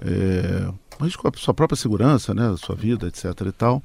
é, 0.00 0.72
risco 1.00 1.26
à 1.26 1.32
sua 1.36 1.52
própria 1.52 1.76
segurança, 1.76 2.32
né? 2.32 2.48
a 2.48 2.56
sua 2.56 2.76
vida, 2.76 3.08
etc. 3.08 3.24
e 3.46 3.52
tal, 3.52 3.82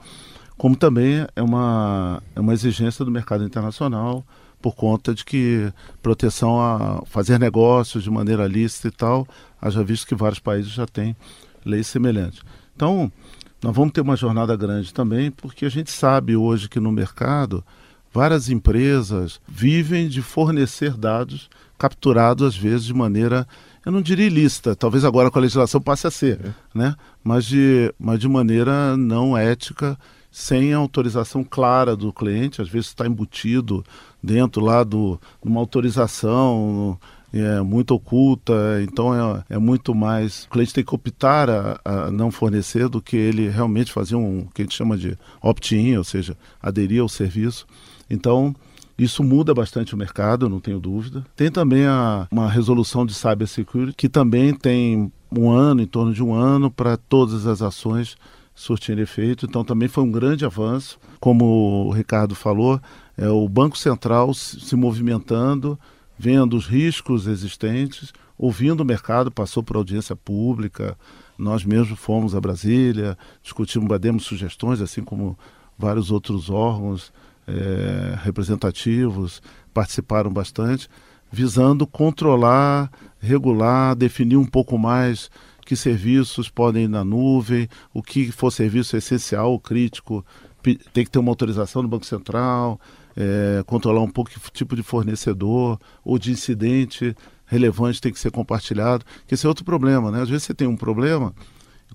como 0.58 0.76
também 0.76 1.26
é 1.36 1.42
uma, 1.42 2.22
é 2.36 2.40
uma 2.40 2.54
exigência 2.54 3.04
do 3.04 3.12
mercado 3.12 3.44
internacional 3.44 4.26
por 4.68 4.76
conta 4.76 5.16
de 5.16 5.24
que 5.24 5.72
proteção 6.02 6.60
a 6.60 7.02
fazer 7.06 7.40
negócios 7.40 8.04
de 8.04 8.12
maneira 8.12 8.46
lícita 8.46 8.90
e 8.90 8.92
tal, 8.92 9.26
haja 9.62 9.82
visto 9.82 10.06
que 10.06 10.14
vários 10.14 10.40
países 10.40 10.74
já 10.74 10.86
têm 10.86 11.16
leis 11.64 11.88
semelhantes. 11.88 12.42
Então, 12.76 13.10
nós 13.64 13.74
vamos 13.74 13.94
ter 13.94 14.02
uma 14.02 14.18
jornada 14.18 14.58
grande 14.58 14.94
também, 14.94 15.32
porque 15.32 15.66
a 15.66 15.70
gente 15.70 15.90
sabe 15.90 16.36
hoje 16.36 16.68
que 16.68 16.82
no 16.82 16.92
mercado 16.92 17.64
várias 18.14 18.50
empresas 18.50 19.40
vivem 19.48 20.10
de 20.10 20.22
fornecer 20.22 20.98
dados 20.98 21.50
capturados 21.78 22.46
às 22.46 22.58
vezes 22.58 22.88
de 22.88 22.94
maneira, 22.94 23.48
eu 23.86 23.92
não 23.94 24.02
diria 24.02 24.28
ilícita, 24.28 24.76
talvez 24.76 25.06
agora 25.06 25.32
com 25.32 25.40
a 25.40 25.44
legislação 25.44 25.80
passe 25.80 26.08
a 26.08 26.12
ser, 26.12 26.42
é. 26.44 26.54
né? 26.78 26.96
mas, 27.24 27.46
de, 27.46 27.94
mas 27.98 28.20
de 28.20 28.28
maneira 28.28 28.98
não 28.98 29.38
ética, 29.38 29.98
sem 30.38 30.72
autorização 30.72 31.44
clara 31.44 31.96
do 31.96 32.14
cliente, 32.14 32.62
às 32.62 32.70
vezes 32.70 32.90
está 32.90 33.08
embutido 33.08 33.84
dentro 34.28 34.64
lá 34.64 34.84
de 34.84 34.96
uma 35.42 35.60
autorização 35.60 37.00
é 37.34 37.62
muito 37.62 37.94
oculta, 37.94 38.54
então 38.82 39.14
é, 39.14 39.44
é 39.50 39.58
muito 39.58 39.94
mais. 39.94 40.46
O 40.46 40.50
cliente 40.50 40.74
tem 40.74 40.84
que 40.84 40.96
optar 40.96 41.50
a, 41.50 41.80
a, 41.84 42.12
não 42.12 42.32
fornecer 42.32 42.88
do 42.88 43.02
que 43.02 43.18
ele 43.18 43.50
realmente 43.50 43.92
fazer 43.92 44.16
um 44.16 44.48
que 44.54 44.62
a 44.62 44.66
gente 44.66 44.76
chama 44.76 44.98
de 44.98 45.18
opt-in, 45.42 45.98
ou 45.98 46.04
seja, 46.04 46.38
aderir 46.62 47.02
ao 47.02 47.10
serviço. 47.10 47.68
Então, 48.10 48.56
isso 48.98 49.24
muda 49.24 49.54
bastante 49.54 49.94
o 49.94 49.98
mercado, 49.98 50.50
não 50.50 50.60
tenho 50.60 50.80
dúvida. 50.80 51.26
Tem 51.36 51.52
também 51.52 51.86
a, 51.86 52.28
uma 52.32 52.50
resolução 52.50 53.06
de 53.06 53.14
cybersecurity, 53.14 53.96
que 53.96 54.10
também 54.10 54.54
tem 54.54 55.12
um 55.32 55.52
ano, 55.52 55.82
em 55.82 55.88
torno 55.88 56.14
de 56.14 56.24
um 56.24 56.34
ano, 56.34 56.72
para 56.72 56.96
todas 56.96 57.46
as 57.46 57.62
ações 57.62 58.16
surtirem 58.58 59.04
efeito. 59.04 59.46
Então, 59.46 59.64
também 59.64 59.88
foi 59.88 60.04
um 60.04 60.12
grande 60.12 60.44
avanço. 60.44 61.00
Como 61.20 61.86
o 61.86 61.92
Ricardo 61.92 62.34
falou, 62.34 62.82
é 63.16 63.30
o 63.30 63.48
Banco 63.48 63.78
Central 63.78 64.34
se, 64.34 64.60
se 64.60 64.76
movimentando 64.76 65.80
vendo 66.18 66.58
os 66.58 66.66
riscos 66.66 67.28
existentes, 67.28 68.12
ouvindo 68.38 68.82
o 68.82 68.86
mercado, 68.86 69.32
passou 69.32 69.62
por 69.62 69.78
audiência 69.78 70.16
pública, 70.16 70.98
nós 71.38 71.64
mesmos 71.64 72.00
fomos 72.00 72.34
a 72.34 72.42
Brasília, 72.42 73.18
discutimos, 73.44 74.00
demos 74.00 74.24
sugestões, 74.24 74.82
assim 74.82 75.04
como 75.04 75.38
vários 75.78 76.10
outros 76.10 76.50
órgãos 76.50 77.14
é, 77.48 78.18
representativos 78.24 79.42
participaram 79.74 80.32
bastante, 80.32 80.90
visando 81.32 81.86
controlar, 81.86 82.92
regular, 83.20 83.96
definir 83.96 84.38
um 84.38 84.46
pouco 84.46 84.78
mais 84.78 85.30
que 85.68 85.76
serviços 85.76 86.50
podem 86.50 86.86
ir 86.86 86.88
na 86.88 87.04
nuvem, 87.04 87.68
o 87.94 88.02
que 88.02 88.32
for 88.32 88.50
serviço 88.52 88.96
essencial 88.96 89.52
ou 89.52 89.60
crítico 89.60 90.26
tem 90.94 91.04
que 91.04 91.12
ter 91.12 91.20
uma 91.20 91.32
autorização 91.32 91.82
do 91.82 91.90
Banco 91.90 92.06
Central, 92.06 92.80
é, 93.16 93.64
controlar 93.66 94.02
um 94.02 94.10
pouco 94.10 94.32
que 94.32 94.40
tipo 94.52 94.78
de 94.78 94.84
fornecedor 94.84 95.78
ou 96.06 96.18
de 96.18 96.32
incidente 96.32 97.14
relevante 97.46 98.02
tem 98.02 98.14
que 98.14 98.20
ser 98.20 98.32
compartilhado, 98.32 99.06
que 99.28 99.34
esse 99.34 99.46
é 99.46 99.50
outro 99.50 99.66
problema, 99.66 100.10
né? 100.10 100.22
Às 100.22 100.30
vezes 100.30 100.46
você 100.46 100.54
tem 100.54 100.68
um 100.68 100.76
problema, 100.76 101.34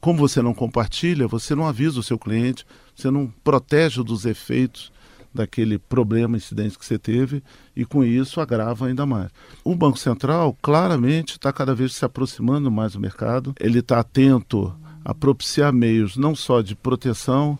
como 0.00 0.18
você 0.18 0.42
não 0.42 0.52
compartilha, 0.52 1.26
você 1.26 1.54
não 1.54 1.66
avisa 1.66 1.98
o 1.98 2.02
seu 2.02 2.18
cliente, 2.18 2.66
você 2.94 3.10
não 3.10 3.32
protege 3.42 4.02
dos 4.02 4.26
efeitos 4.26 4.92
daquele 5.34 5.78
problema, 5.78 6.36
incidente 6.36 6.78
que 6.78 6.84
você 6.84 6.98
teve, 6.98 7.42
e 7.74 7.84
com 7.84 8.04
isso 8.04 8.40
agrava 8.40 8.86
ainda 8.86 9.06
mais. 9.06 9.30
O 9.64 9.74
Banco 9.74 9.98
Central 9.98 10.56
claramente 10.60 11.32
está 11.32 11.52
cada 11.52 11.74
vez 11.74 11.94
se 11.94 12.04
aproximando 12.04 12.70
mais 12.70 12.92
do 12.92 13.00
mercado, 13.00 13.54
ele 13.58 13.78
está 13.78 14.00
atento 14.00 14.74
a 15.04 15.14
propiciar 15.14 15.72
meios 15.72 16.16
não 16.16 16.34
só 16.34 16.60
de 16.60 16.74
proteção, 16.74 17.58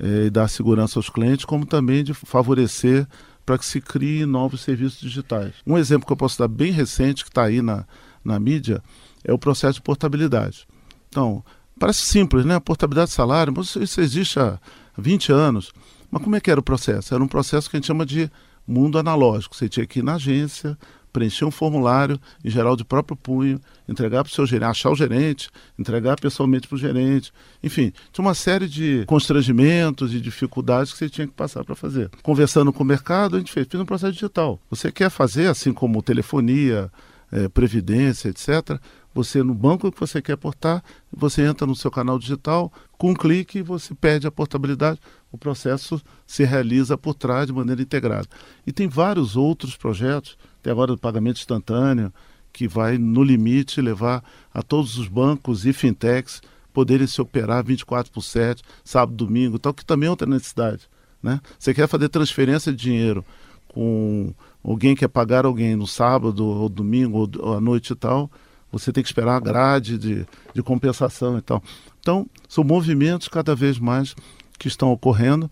eh, 0.00 0.26
e 0.26 0.30
dar 0.30 0.48
segurança 0.48 0.98
aos 0.98 1.10
clientes, 1.10 1.44
como 1.44 1.66
também 1.66 2.02
de 2.02 2.14
favorecer 2.14 3.06
para 3.44 3.58
que 3.58 3.64
se 3.64 3.80
criem 3.80 4.24
novos 4.24 4.62
serviços 4.62 5.00
digitais. 5.00 5.52
Um 5.66 5.76
exemplo 5.76 6.06
que 6.06 6.12
eu 6.12 6.16
posso 6.16 6.38
dar 6.38 6.48
bem 6.48 6.72
recente, 6.72 7.22
que 7.22 7.30
está 7.30 7.44
aí 7.44 7.60
na, 7.60 7.84
na 8.24 8.40
mídia, 8.40 8.82
é 9.22 9.32
o 9.32 9.38
processo 9.38 9.74
de 9.74 9.82
portabilidade. 9.82 10.66
Então, 11.08 11.44
parece 11.78 12.00
simples, 12.00 12.44
né? 12.44 12.58
Portabilidade 12.60 13.10
de 13.10 13.16
salário, 13.16 13.52
mas 13.54 13.74
isso 13.76 14.00
existe 14.00 14.38
há 14.40 14.58
20 14.96 15.32
anos. 15.32 15.72
Mas 16.10 16.22
como 16.22 16.36
é 16.36 16.40
que 16.40 16.50
era 16.50 16.60
o 16.60 16.62
processo? 16.62 17.14
Era 17.14 17.22
um 17.22 17.28
processo 17.28 17.70
que 17.70 17.76
a 17.76 17.78
gente 17.78 17.86
chama 17.86 18.04
de 18.04 18.30
mundo 18.66 18.98
analógico. 18.98 19.54
Você 19.54 19.68
tinha 19.68 19.86
que 19.86 20.00
ir 20.00 20.02
na 20.02 20.14
agência, 20.14 20.76
preencher 21.12 21.44
um 21.44 21.50
formulário, 21.50 22.18
em 22.44 22.50
geral 22.50 22.76
de 22.76 22.84
próprio 22.84 23.16
punho, 23.16 23.60
entregar 23.88 24.22
para 24.22 24.30
o 24.30 24.34
seu 24.34 24.46
gerente, 24.46 24.70
achar 24.70 24.90
o 24.90 24.94
gerente, 24.94 25.50
entregar 25.78 26.18
pessoalmente 26.20 26.68
para 26.68 26.76
o 26.76 26.78
gerente. 26.78 27.32
Enfim, 27.62 27.92
tinha 28.12 28.24
uma 28.24 28.34
série 28.34 28.68
de 28.68 29.04
constrangimentos 29.06 30.14
e 30.14 30.20
dificuldades 30.20 30.92
que 30.92 30.98
você 30.98 31.08
tinha 31.08 31.26
que 31.26 31.34
passar 31.34 31.64
para 31.64 31.74
fazer. 31.74 32.10
Conversando 32.22 32.72
com 32.72 32.82
o 32.82 32.86
mercado, 32.86 33.36
a 33.36 33.38
gente 33.38 33.52
fez, 33.52 33.66
fez 33.68 33.80
um 33.80 33.86
processo 33.86 34.12
digital. 34.12 34.60
Você 34.70 34.90
quer 34.92 35.10
fazer, 35.10 35.48
assim 35.48 35.72
como 35.72 36.02
telefonia, 36.02 36.90
é, 37.32 37.48
previdência, 37.48 38.28
etc., 38.28 38.80
você 39.12 39.42
no 39.42 39.54
banco 39.54 39.90
que 39.90 39.98
você 39.98 40.22
quer 40.22 40.36
portar, 40.36 40.84
você 41.12 41.42
entra 41.42 41.66
no 41.66 41.74
seu 41.74 41.90
canal 41.90 42.16
digital, 42.16 42.72
com 42.96 43.10
um 43.10 43.14
clique 43.14 43.60
você 43.60 43.92
pede 43.92 44.26
a 44.26 44.30
portabilidade, 44.30 45.00
o 45.32 45.38
processo 45.38 46.00
se 46.26 46.44
realiza 46.44 46.98
por 46.98 47.14
trás 47.14 47.46
de 47.46 47.52
maneira 47.52 47.82
integrada. 47.82 48.28
E 48.66 48.72
tem 48.72 48.88
vários 48.88 49.36
outros 49.36 49.76
projetos 49.76 50.36
até 50.60 50.70
agora 50.70 50.92
do 50.92 50.98
pagamento 50.98 51.38
instantâneo, 51.38 52.12
que 52.52 52.66
vai, 52.66 52.98
no 52.98 53.22
limite, 53.22 53.80
levar 53.80 54.24
a 54.52 54.62
todos 54.62 54.98
os 54.98 55.08
bancos 55.08 55.64
e 55.64 55.72
fintechs 55.72 56.42
poderem 56.72 57.06
se 57.06 57.20
operar 57.20 57.64
24 57.64 58.12
por 58.12 58.22
7, 58.22 58.62
sábado, 58.84 59.16
domingo, 59.16 59.58
tal, 59.58 59.74
que 59.74 59.84
também 59.84 60.06
é 60.06 60.10
outra 60.10 60.26
necessidade. 60.26 60.88
Né? 61.22 61.40
Você 61.58 61.74
quer 61.74 61.88
fazer 61.88 62.08
transferência 62.08 62.72
de 62.72 62.78
dinheiro 62.78 63.24
com 63.68 64.32
alguém 64.64 64.94
que 64.94 65.00
quer 65.00 65.08
pagar 65.08 65.44
alguém 65.44 65.76
no 65.76 65.86
sábado 65.86 66.44
ou 66.44 66.68
domingo 66.68 67.30
ou 67.38 67.54
à 67.54 67.60
noite 67.60 67.92
e 67.92 67.96
tal, 67.96 68.30
você 68.70 68.92
tem 68.92 69.02
que 69.02 69.08
esperar 69.08 69.36
a 69.36 69.40
grade 69.40 69.98
de, 69.98 70.26
de 70.54 70.62
compensação 70.62 71.38
e 71.38 71.42
tal. 71.42 71.62
Então, 72.00 72.26
são 72.48 72.64
movimentos 72.64 73.28
cada 73.28 73.54
vez 73.54 73.78
mais 73.78 74.14
que 74.60 74.68
estão 74.68 74.92
ocorrendo 74.92 75.50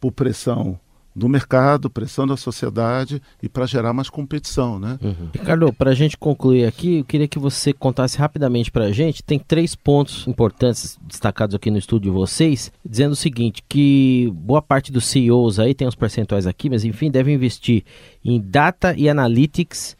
por 0.00 0.10
pressão 0.10 0.80
do 1.14 1.28
mercado, 1.28 1.88
pressão 1.88 2.26
da 2.26 2.36
sociedade 2.36 3.22
e 3.42 3.48
para 3.48 3.64
gerar 3.64 3.92
mais 3.92 4.10
competição, 4.10 4.78
né? 4.78 4.98
Uhum. 5.02 5.30
Ricardo, 5.32 5.72
para 5.72 5.90
a 5.90 5.94
gente 5.94 6.16
concluir 6.16 6.66
aqui, 6.66 6.98
eu 6.98 7.04
queria 7.04 7.28
que 7.28 7.38
você 7.38 7.72
contasse 7.72 8.18
rapidamente 8.18 8.70
para 8.70 8.84
a 8.84 8.92
gente. 8.92 9.22
Tem 9.22 9.38
três 9.38 9.74
pontos 9.74 10.26
importantes 10.26 10.98
destacados 11.06 11.54
aqui 11.54 11.70
no 11.70 11.78
estúdio 11.78 12.10
de 12.10 12.18
vocês, 12.18 12.70
dizendo 12.84 13.12
o 13.12 13.16
seguinte: 13.16 13.62
que 13.66 14.30
boa 14.34 14.60
parte 14.60 14.92
dos 14.92 15.06
CEOs 15.06 15.58
aí 15.58 15.74
tem 15.74 15.88
os 15.88 15.94
percentuais 15.94 16.46
aqui, 16.46 16.68
mas 16.68 16.84
enfim, 16.84 17.10
devem 17.10 17.34
investir 17.34 17.82
em 18.24 18.40
data 18.40 18.94
e 18.96 19.08
analytics. 19.08 19.96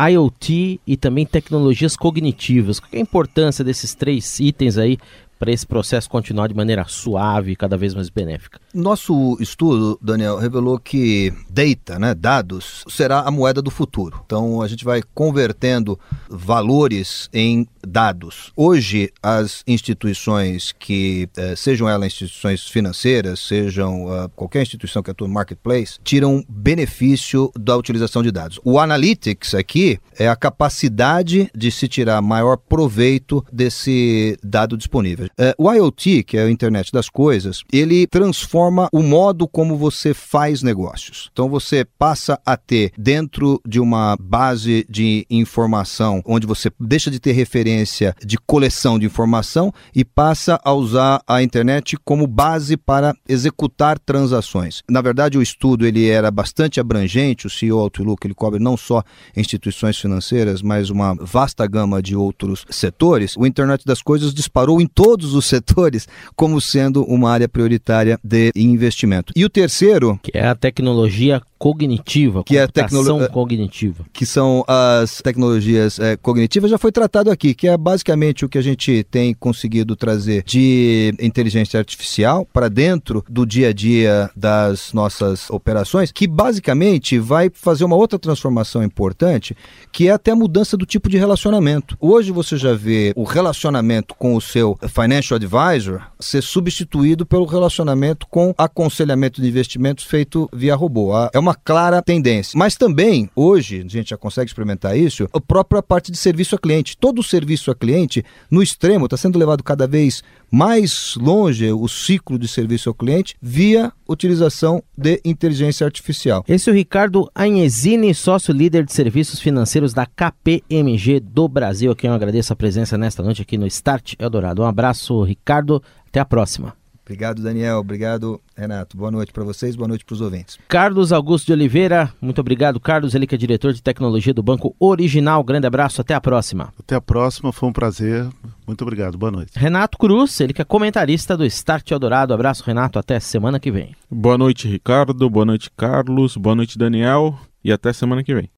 IoT 0.00 0.80
e 0.86 0.96
também 0.96 1.26
tecnologias 1.26 1.96
cognitivas. 1.96 2.78
Qual 2.78 2.90
é 2.92 2.98
a 2.98 3.00
importância 3.00 3.64
desses 3.64 3.96
três 3.96 4.38
itens 4.38 4.78
aí 4.78 4.96
para 5.38 5.52
esse 5.52 5.66
processo 5.66 6.10
continuar 6.10 6.48
de 6.48 6.54
maneira 6.54 6.84
suave 6.88 7.52
e 7.52 7.56
cada 7.56 7.76
vez 7.76 7.94
mais 7.94 8.08
benéfica? 8.08 8.60
Nosso 8.74 9.36
estudo, 9.40 9.98
Daniel, 10.02 10.36
revelou 10.36 10.78
que 10.78 11.32
data, 11.48 11.98
né, 11.98 12.14
dados, 12.14 12.84
será 12.88 13.20
a 13.20 13.30
moeda 13.30 13.62
do 13.62 13.70
futuro. 13.70 14.20
Então 14.24 14.60
a 14.60 14.68
gente 14.68 14.84
vai 14.84 15.02
convertendo 15.14 15.98
valores 16.28 17.28
em 17.32 17.66
dados. 17.86 18.52
Hoje, 18.56 19.10
as 19.22 19.62
instituições 19.66 20.72
que, 20.78 21.28
eh, 21.36 21.54
sejam 21.56 21.88
elas 21.88 22.08
instituições 22.08 22.68
financeiras, 22.68 23.40
sejam 23.40 24.06
uh, 24.06 24.28
qualquer 24.30 24.62
instituição 24.62 25.02
que 25.02 25.10
atua 25.10 25.28
no 25.28 25.34
marketplace, 25.34 25.98
tiram 26.02 26.44
benefício 26.48 27.50
da 27.58 27.76
utilização 27.76 28.22
de 28.22 28.30
dados. 28.30 28.60
O 28.64 28.78
analytics 28.78 29.54
aqui 29.54 29.98
é 30.18 30.28
a 30.28 30.36
capacidade 30.36 31.50
de 31.54 31.70
se 31.70 31.88
tirar 31.88 32.20
maior 32.20 32.56
proveito 32.56 33.44
desse 33.52 34.36
dado 34.42 34.76
disponível 34.76 35.27
É, 35.36 35.54
o 35.58 35.72
IoT, 35.72 36.22
que 36.22 36.36
é 36.36 36.42
a 36.42 36.50
internet 36.50 36.92
das 36.92 37.08
coisas, 37.08 37.62
ele 37.72 38.06
transforma 38.06 38.88
o 38.92 39.02
modo 39.02 39.46
como 39.48 39.76
você 39.76 40.14
faz 40.14 40.62
negócios. 40.62 41.28
Então 41.32 41.48
você 41.48 41.84
passa 41.84 42.40
a 42.44 42.56
ter 42.56 42.92
dentro 42.96 43.60
de 43.66 43.80
uma 43.80 44.16
base 44.20 44.86
de 44.88 45.26
informação, 45.28 46.22
onde 46.24 46.46
você 46.46 46.70
deixa 46.78 47.10
de 47.10 47.18
ter 47.18 47.32
referência 47.32 48.14
de 48.24 48.36
coleção 48.38 48.98
de 48.98 49.06
informação 49.06 49.72
e 49.94 50.04
passa 50.04 50.60
a 50.64 50.72
usar 50.72 51.20
a 51.26 51.42
internet 51.42 51.96
como 52.04 52.26
base 52.26 52.76
para 52.76 53.14
executar 53.28 53.98
transações. 53.98 54.82
Na 54.88 55.00
verdade, 55.00 55.38
o 55.38 55.42
estudo 55.42 55.86
ele 55.86 56.08
era 56.08 56.30
bastante 56.30 56.80
abrangente, 56.80 57.46
o 57.46 57.50
CEO 57.50 57.78
Outlook 57.78 58.26
ele 58.26 58.34
cobre 58.34 58.58
não 58.58 58.76
só 58.76 59.02
instituições 59.36 59.98
financeiras, 59.98 60.62
mas 60.62 60.90
uma 60.90 61.14
vasta 61.14 61.66
gama 61.66 62.02
de 62.02 62.16
outros 62.16 62.64
setores. 62.70 63.36
O 63.36 63.46
Internet 63.46 63.84
das 63.84 64.02
Coisas 64.02 64.34
disparou 64.34 64.80
em 64.80 64.86
todos 65.18 65.34
os 65.34 65.46
setores 65.46 66.06
como 66.36 66.60
sendo 66.60 67.02
uma 67.02 67.30
área 67.30 67.48
prioritária 67.48 68.18
de 68.22 68.52
investimento. 68.54 69.32
E 69.34 69.44
o 69.44 69.50
terceiro, 69.50 70.18
que 70.22 70.30
é 70.32 70.46
a 70.46 70.54
tecnologia 70.54 71.42
cognitiva, 71.58 72.44
que 72.44 72.56
é 72.56 72.62
a 72.62 72.68
tecnologia 72.68 73.28
cognitiva, 73.28 74.04
que 74.12 74.24
são 74.24 74.64
as 74.68 75.20
tecnologias 75.20 75.98
é, 75.98 76.16
cognitivas, 76.16 76.70
já 76.70 76.78
foi 76.78 76.92
tratado 76.92 77.32
aqui, 77.32 77.52
que 77.52 77.66
é 77.66 77.76
basicamente 77.76 78.44
o 78.44 78.48
que 78.48 78.58
a 78.58 78.62
gente 78.62 79.04
tem 79.10 79.34
conseguido 79.34 79.96
trazer 79.96 80.44
de 80.44 81.12
inteligência 81.18 81.80
artificial 81.80 82.46
para 82.52 82.68
dentro 82.68 83.24
do 83.28 83.44
dia 83.44 83.70
a 83.70 83.72
dia 83.72 84.30
das 84.36 84.92
nossas 84.92 85.50
operações, 85.50 86.12
que 86.12 86.28
basicamente 86.28 87.18
vai 87.18 87.50
fazer 87.52 87.84
uma 87.84 87.96
outra 87.96 88.20
transformação 88.20 88.84
importante, 88.84 89.56
que 89.90 90.06
é 90.06 90.12
até 90.12 90.30
a 90.30 90.36
mudança 90.36 90.76
do 90.76 90.86
tipo 90.86 91.08
de 91.08 91.18
relacionamento. 91.18 91.96
Hoje 92.00 92.30
você 92.30 92.56
já 92.56 92.74
vê 92.74 93.12
o 93.16 93.24
relacionamento 93.24 94.14
com 94.14 94.36
o 94.36 94.40
seu 94.40 94.78
financial 94.88 95.07
advisor 95.34 96.02
ser 96.20 96.42
substituído 96.42 97.24
pelo 97.24 97.44
relacionamento 97.44 98.26
com 98.26 98.54
aconselhamento 98.56 99.40
de 99.40 99.48
investimentos 99.48 100.04
feito 100.04 100.48
via 100.52 100.74
robô. 100.74 101.12
É 101.32 101.38
uma 101.38 101.54
clara 101.54 102.02
tendência. 102.02 102.58
Mas 102.58 102.76
também, 102.76 103.30
hoje, 103.34 103.84
a 103.84 103.88
gente 103.88 104.10
já 104.10 104.16
consegue 104.16 104.50
experimentar 104.50 104.96
isso, 104.96 105.28
a 105.32 105.40
própria 105.40 105.82
parte 105.82 106.12
de 106.12 106.18
serviço 106.18 106.54
a 106.54 106.58
cliente. 106.58 106.96
Todo 106.96 107.20
o 107.20 107.24
serviço 107.24 107.70
a 107.70 107.74
cliente, 107.74 108.24
no 108.50 108.62
extremo, 108.62 109.06
está 109.06 109.16
sendo 109.16 109.38
levado 109.38 109.62
cada 109.62 109.86
vez 109.86 110.22
mais 110.50 111.14
longe 111.16 111.70
o 111.72 111.86
ciclo 111.88 112.38
de 112.38 112.48
serviço 112.48 112.88
ao 112.88 112.94
cliente 112.94 113.34
via 113.40 113.92
utilização 114.08 114.82
de 114.96 115.20
inteligência 115.24 115.84
artificial. 115.84 116.44
Esse 116.48 116.68
é 116.68 116.72
o 116.72 116.76
Ricardo 116.76 117.30
Anhesini, 117.34 118.14
sócio 118.14 118.52
líder 118.52 118.84
de 118.84 118.92
serviços 118.92 119.40
financeiros 119.40 119.92
da 119.92 120.06
KPMG 120.06 121.20
do 121.20 121.48
Brasil, 121.48 121.92
a 121.92 121.96
quem 121.96 122.08
eu 122.08 122.14
agradeço 122.14 122.52
a 122.52 122.56
presença 122.56 122.96
nesta 122.96 123.22
noite 123.22 123.42
aqui 123.42 123.58
no 123.58 123.66
Start 123.66 124.14
Eldorado. 124.18 124.62
Um 124.62 124.66
abraço, 124.66 125.22
Ricardo. 125.22 125.82
Até 126.06 126.20
a 126.20 126.24
próxima. 126.24 126.74
Obrigado, 127.08 127.42
Daniel. 127.42 127.78
Obrigado, 127.78 128.38
Renato. 128.54 128.94
Boa 128.94 129.10
noite 129.10 129.32
para 129.32 129.42
vocês, 129.42 129.74
boa 129.74 129.88
noite 129.88 130.04
para 130.04 130.12
os 130.12 130.20
ouvintes. 130.20 130.58
Carlos 130.68 131.10
Augusto 131.10 131.46
de 131.46 131.54
Oliveira, 131.54 132.12
muito 132.20 132.38
obrigado, 132.38 132.78
Carlos. 132.78 133.14
Ele 133.14 133.26
que 133.26 133.34
é 133.34 133.38
diretor 133.38 133.72
de 133.72 133.82
tecnologia 133.82 134.34
do 134.34 134.42
Banco 134.42 134.76
Original. 134.78 135.42
Grande 135.42 135.66
abraço, 135.66 136.02
até 136.02 136.12
a 136.12 136.20
próxima. 136.20 136.70
Até 136.78 136.96
a 136.96 137.00
próxima, 137.00 137.50
foi 137.50 137.70
um 137.70 137.72
prazer. 137.72 138.28
Muito 138.66 138.82
obrigado, 138.82 139.16
boa 139.16 139.32
noite. 139.32 139.52
Renato 139.56 139.96
Cruz, 139.96 140.38
ele 140.38 140.52
que 140.52 140.60
é 140.60 140.64
comentarista 140.66 141.34
do 141.34 141.46
Start 141.46 141.90
Eldorado. 141.90 142.34
Abraço, 142.34 142.62
Renato, 142.62 142.98
até 142.98 143.18
semana 143.18 143.58
que 143.58 143.70
vem. 143.70 143.96
Boa 144.10 144.36
noite, 144.36 144.68
Ricardo. 144.68 145.30
Boa 145.30 145.46
noite, 145.46 145.70
Carlos. 145.74 146.36
Boa 146.36 146.54
noite, 146.54 146.76
Daniel. 146.76 147.38
E 147.64 147.72
até 147.72 147.90
semana 147.90 148.22
que 148.22 148.34
vem. 148.34 148.50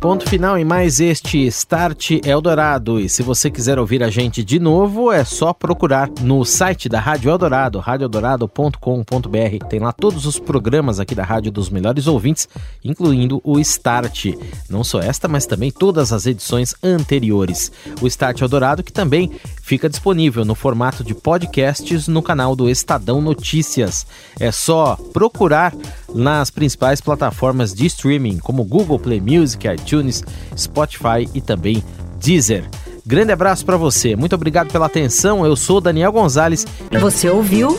Ponto 0.00 0.28
final 0.28 0.56
em 0.56 0.64
mais 0.64 1.00
este 1.00 1.44
Start 1.48 2.12
Eldorado. 2.24 3.00
E 3.00 3.08
se 3.08 3.20
você 3.20 3.50
quiser 3.50 3.80
ouvir 3.80 4.00
a 4.00 4.08
gente 4.08 4.44
de 4.44 4.60
novo, 4.60 5.10
é 5.10 5.24
só 5.24 5.52
procurar 5.52 6.08
no 6.20 6.44
site 6.44 6.88
da 6.88 7.00
Rádio 7.00 7.32
Eldorado, 7.32 7.80
radioeldorado.com.br. 7.80 9.66
Tem 9.68 9.80
lá 9.80 9.90
todos 9.90 10.24
os 10.24 10.38
programas 10.38 11.00
aqui 11.00 11.16
da 11.16 11.24
Rádio 11.24 11.50
dos 11.50 11.68
Melhores 11.68 12.06
Ouvintes, 12.06 12.48
incluindo 12.84 13.40
o 13.42 13.58
Start. 13.58 14.26
Não 14.70 14.84
só 14.84 15.00
esta, 15.00 15.26
mas 15.26 15.46
também 15.46 15.72
todas 15.72 16.12
as 16.12 16.26
edições 16.26 16.76
anteriores. 16.80 17.72
O 18.00 18.06
Start 18.06 18.40
Eldorado 18.40 18.84
que 18.84 18.92
também 18.92 19.32
fica 19.60 19.88
disponível 19.88 20.44
no 20.44 20.54
formato 20.54 21.02
de 21.02 21.12
podcasts 21.12 22.06
no 22.06 22.22
canal 22.22 22.54
do 22.54 22.70
Estadão 22.70 23.20
Notícias. 23.20 24.06
É 24.38 24.52
só 24.52 24.96
procurar 25.12 25.74
nas 26.14 26.50
principais 26.50 27.00
plataformas 27.00 27.74
de 27.74 27.86
streaming, 27.86 28.38
como 28.38 28.64
Google 28.64 28.98
Play 28.98 29.20
Music, 29.20 29.66
iTunes, 29.68 30.22
Spotify 30.56 31.28
e 31.34 31.40
também 31.40 31.82
Deezer. 32.20 32.64
Grande 33.06 33.32
abraço 33.32 33.64
para 33.64 33.76
você. 33.76 34.14
Muito 34.14 34.34
obrigado 34.34 34.70
pela 34.70 34.86
atenção. 34.86 35.44
Eu 35.46 35.56
sou 35.56 35.80
Daniel 35.80 36.12
Gonzalez. 36.12 36.66
Você 37.00 37.28
ouviu? 37.28 37.78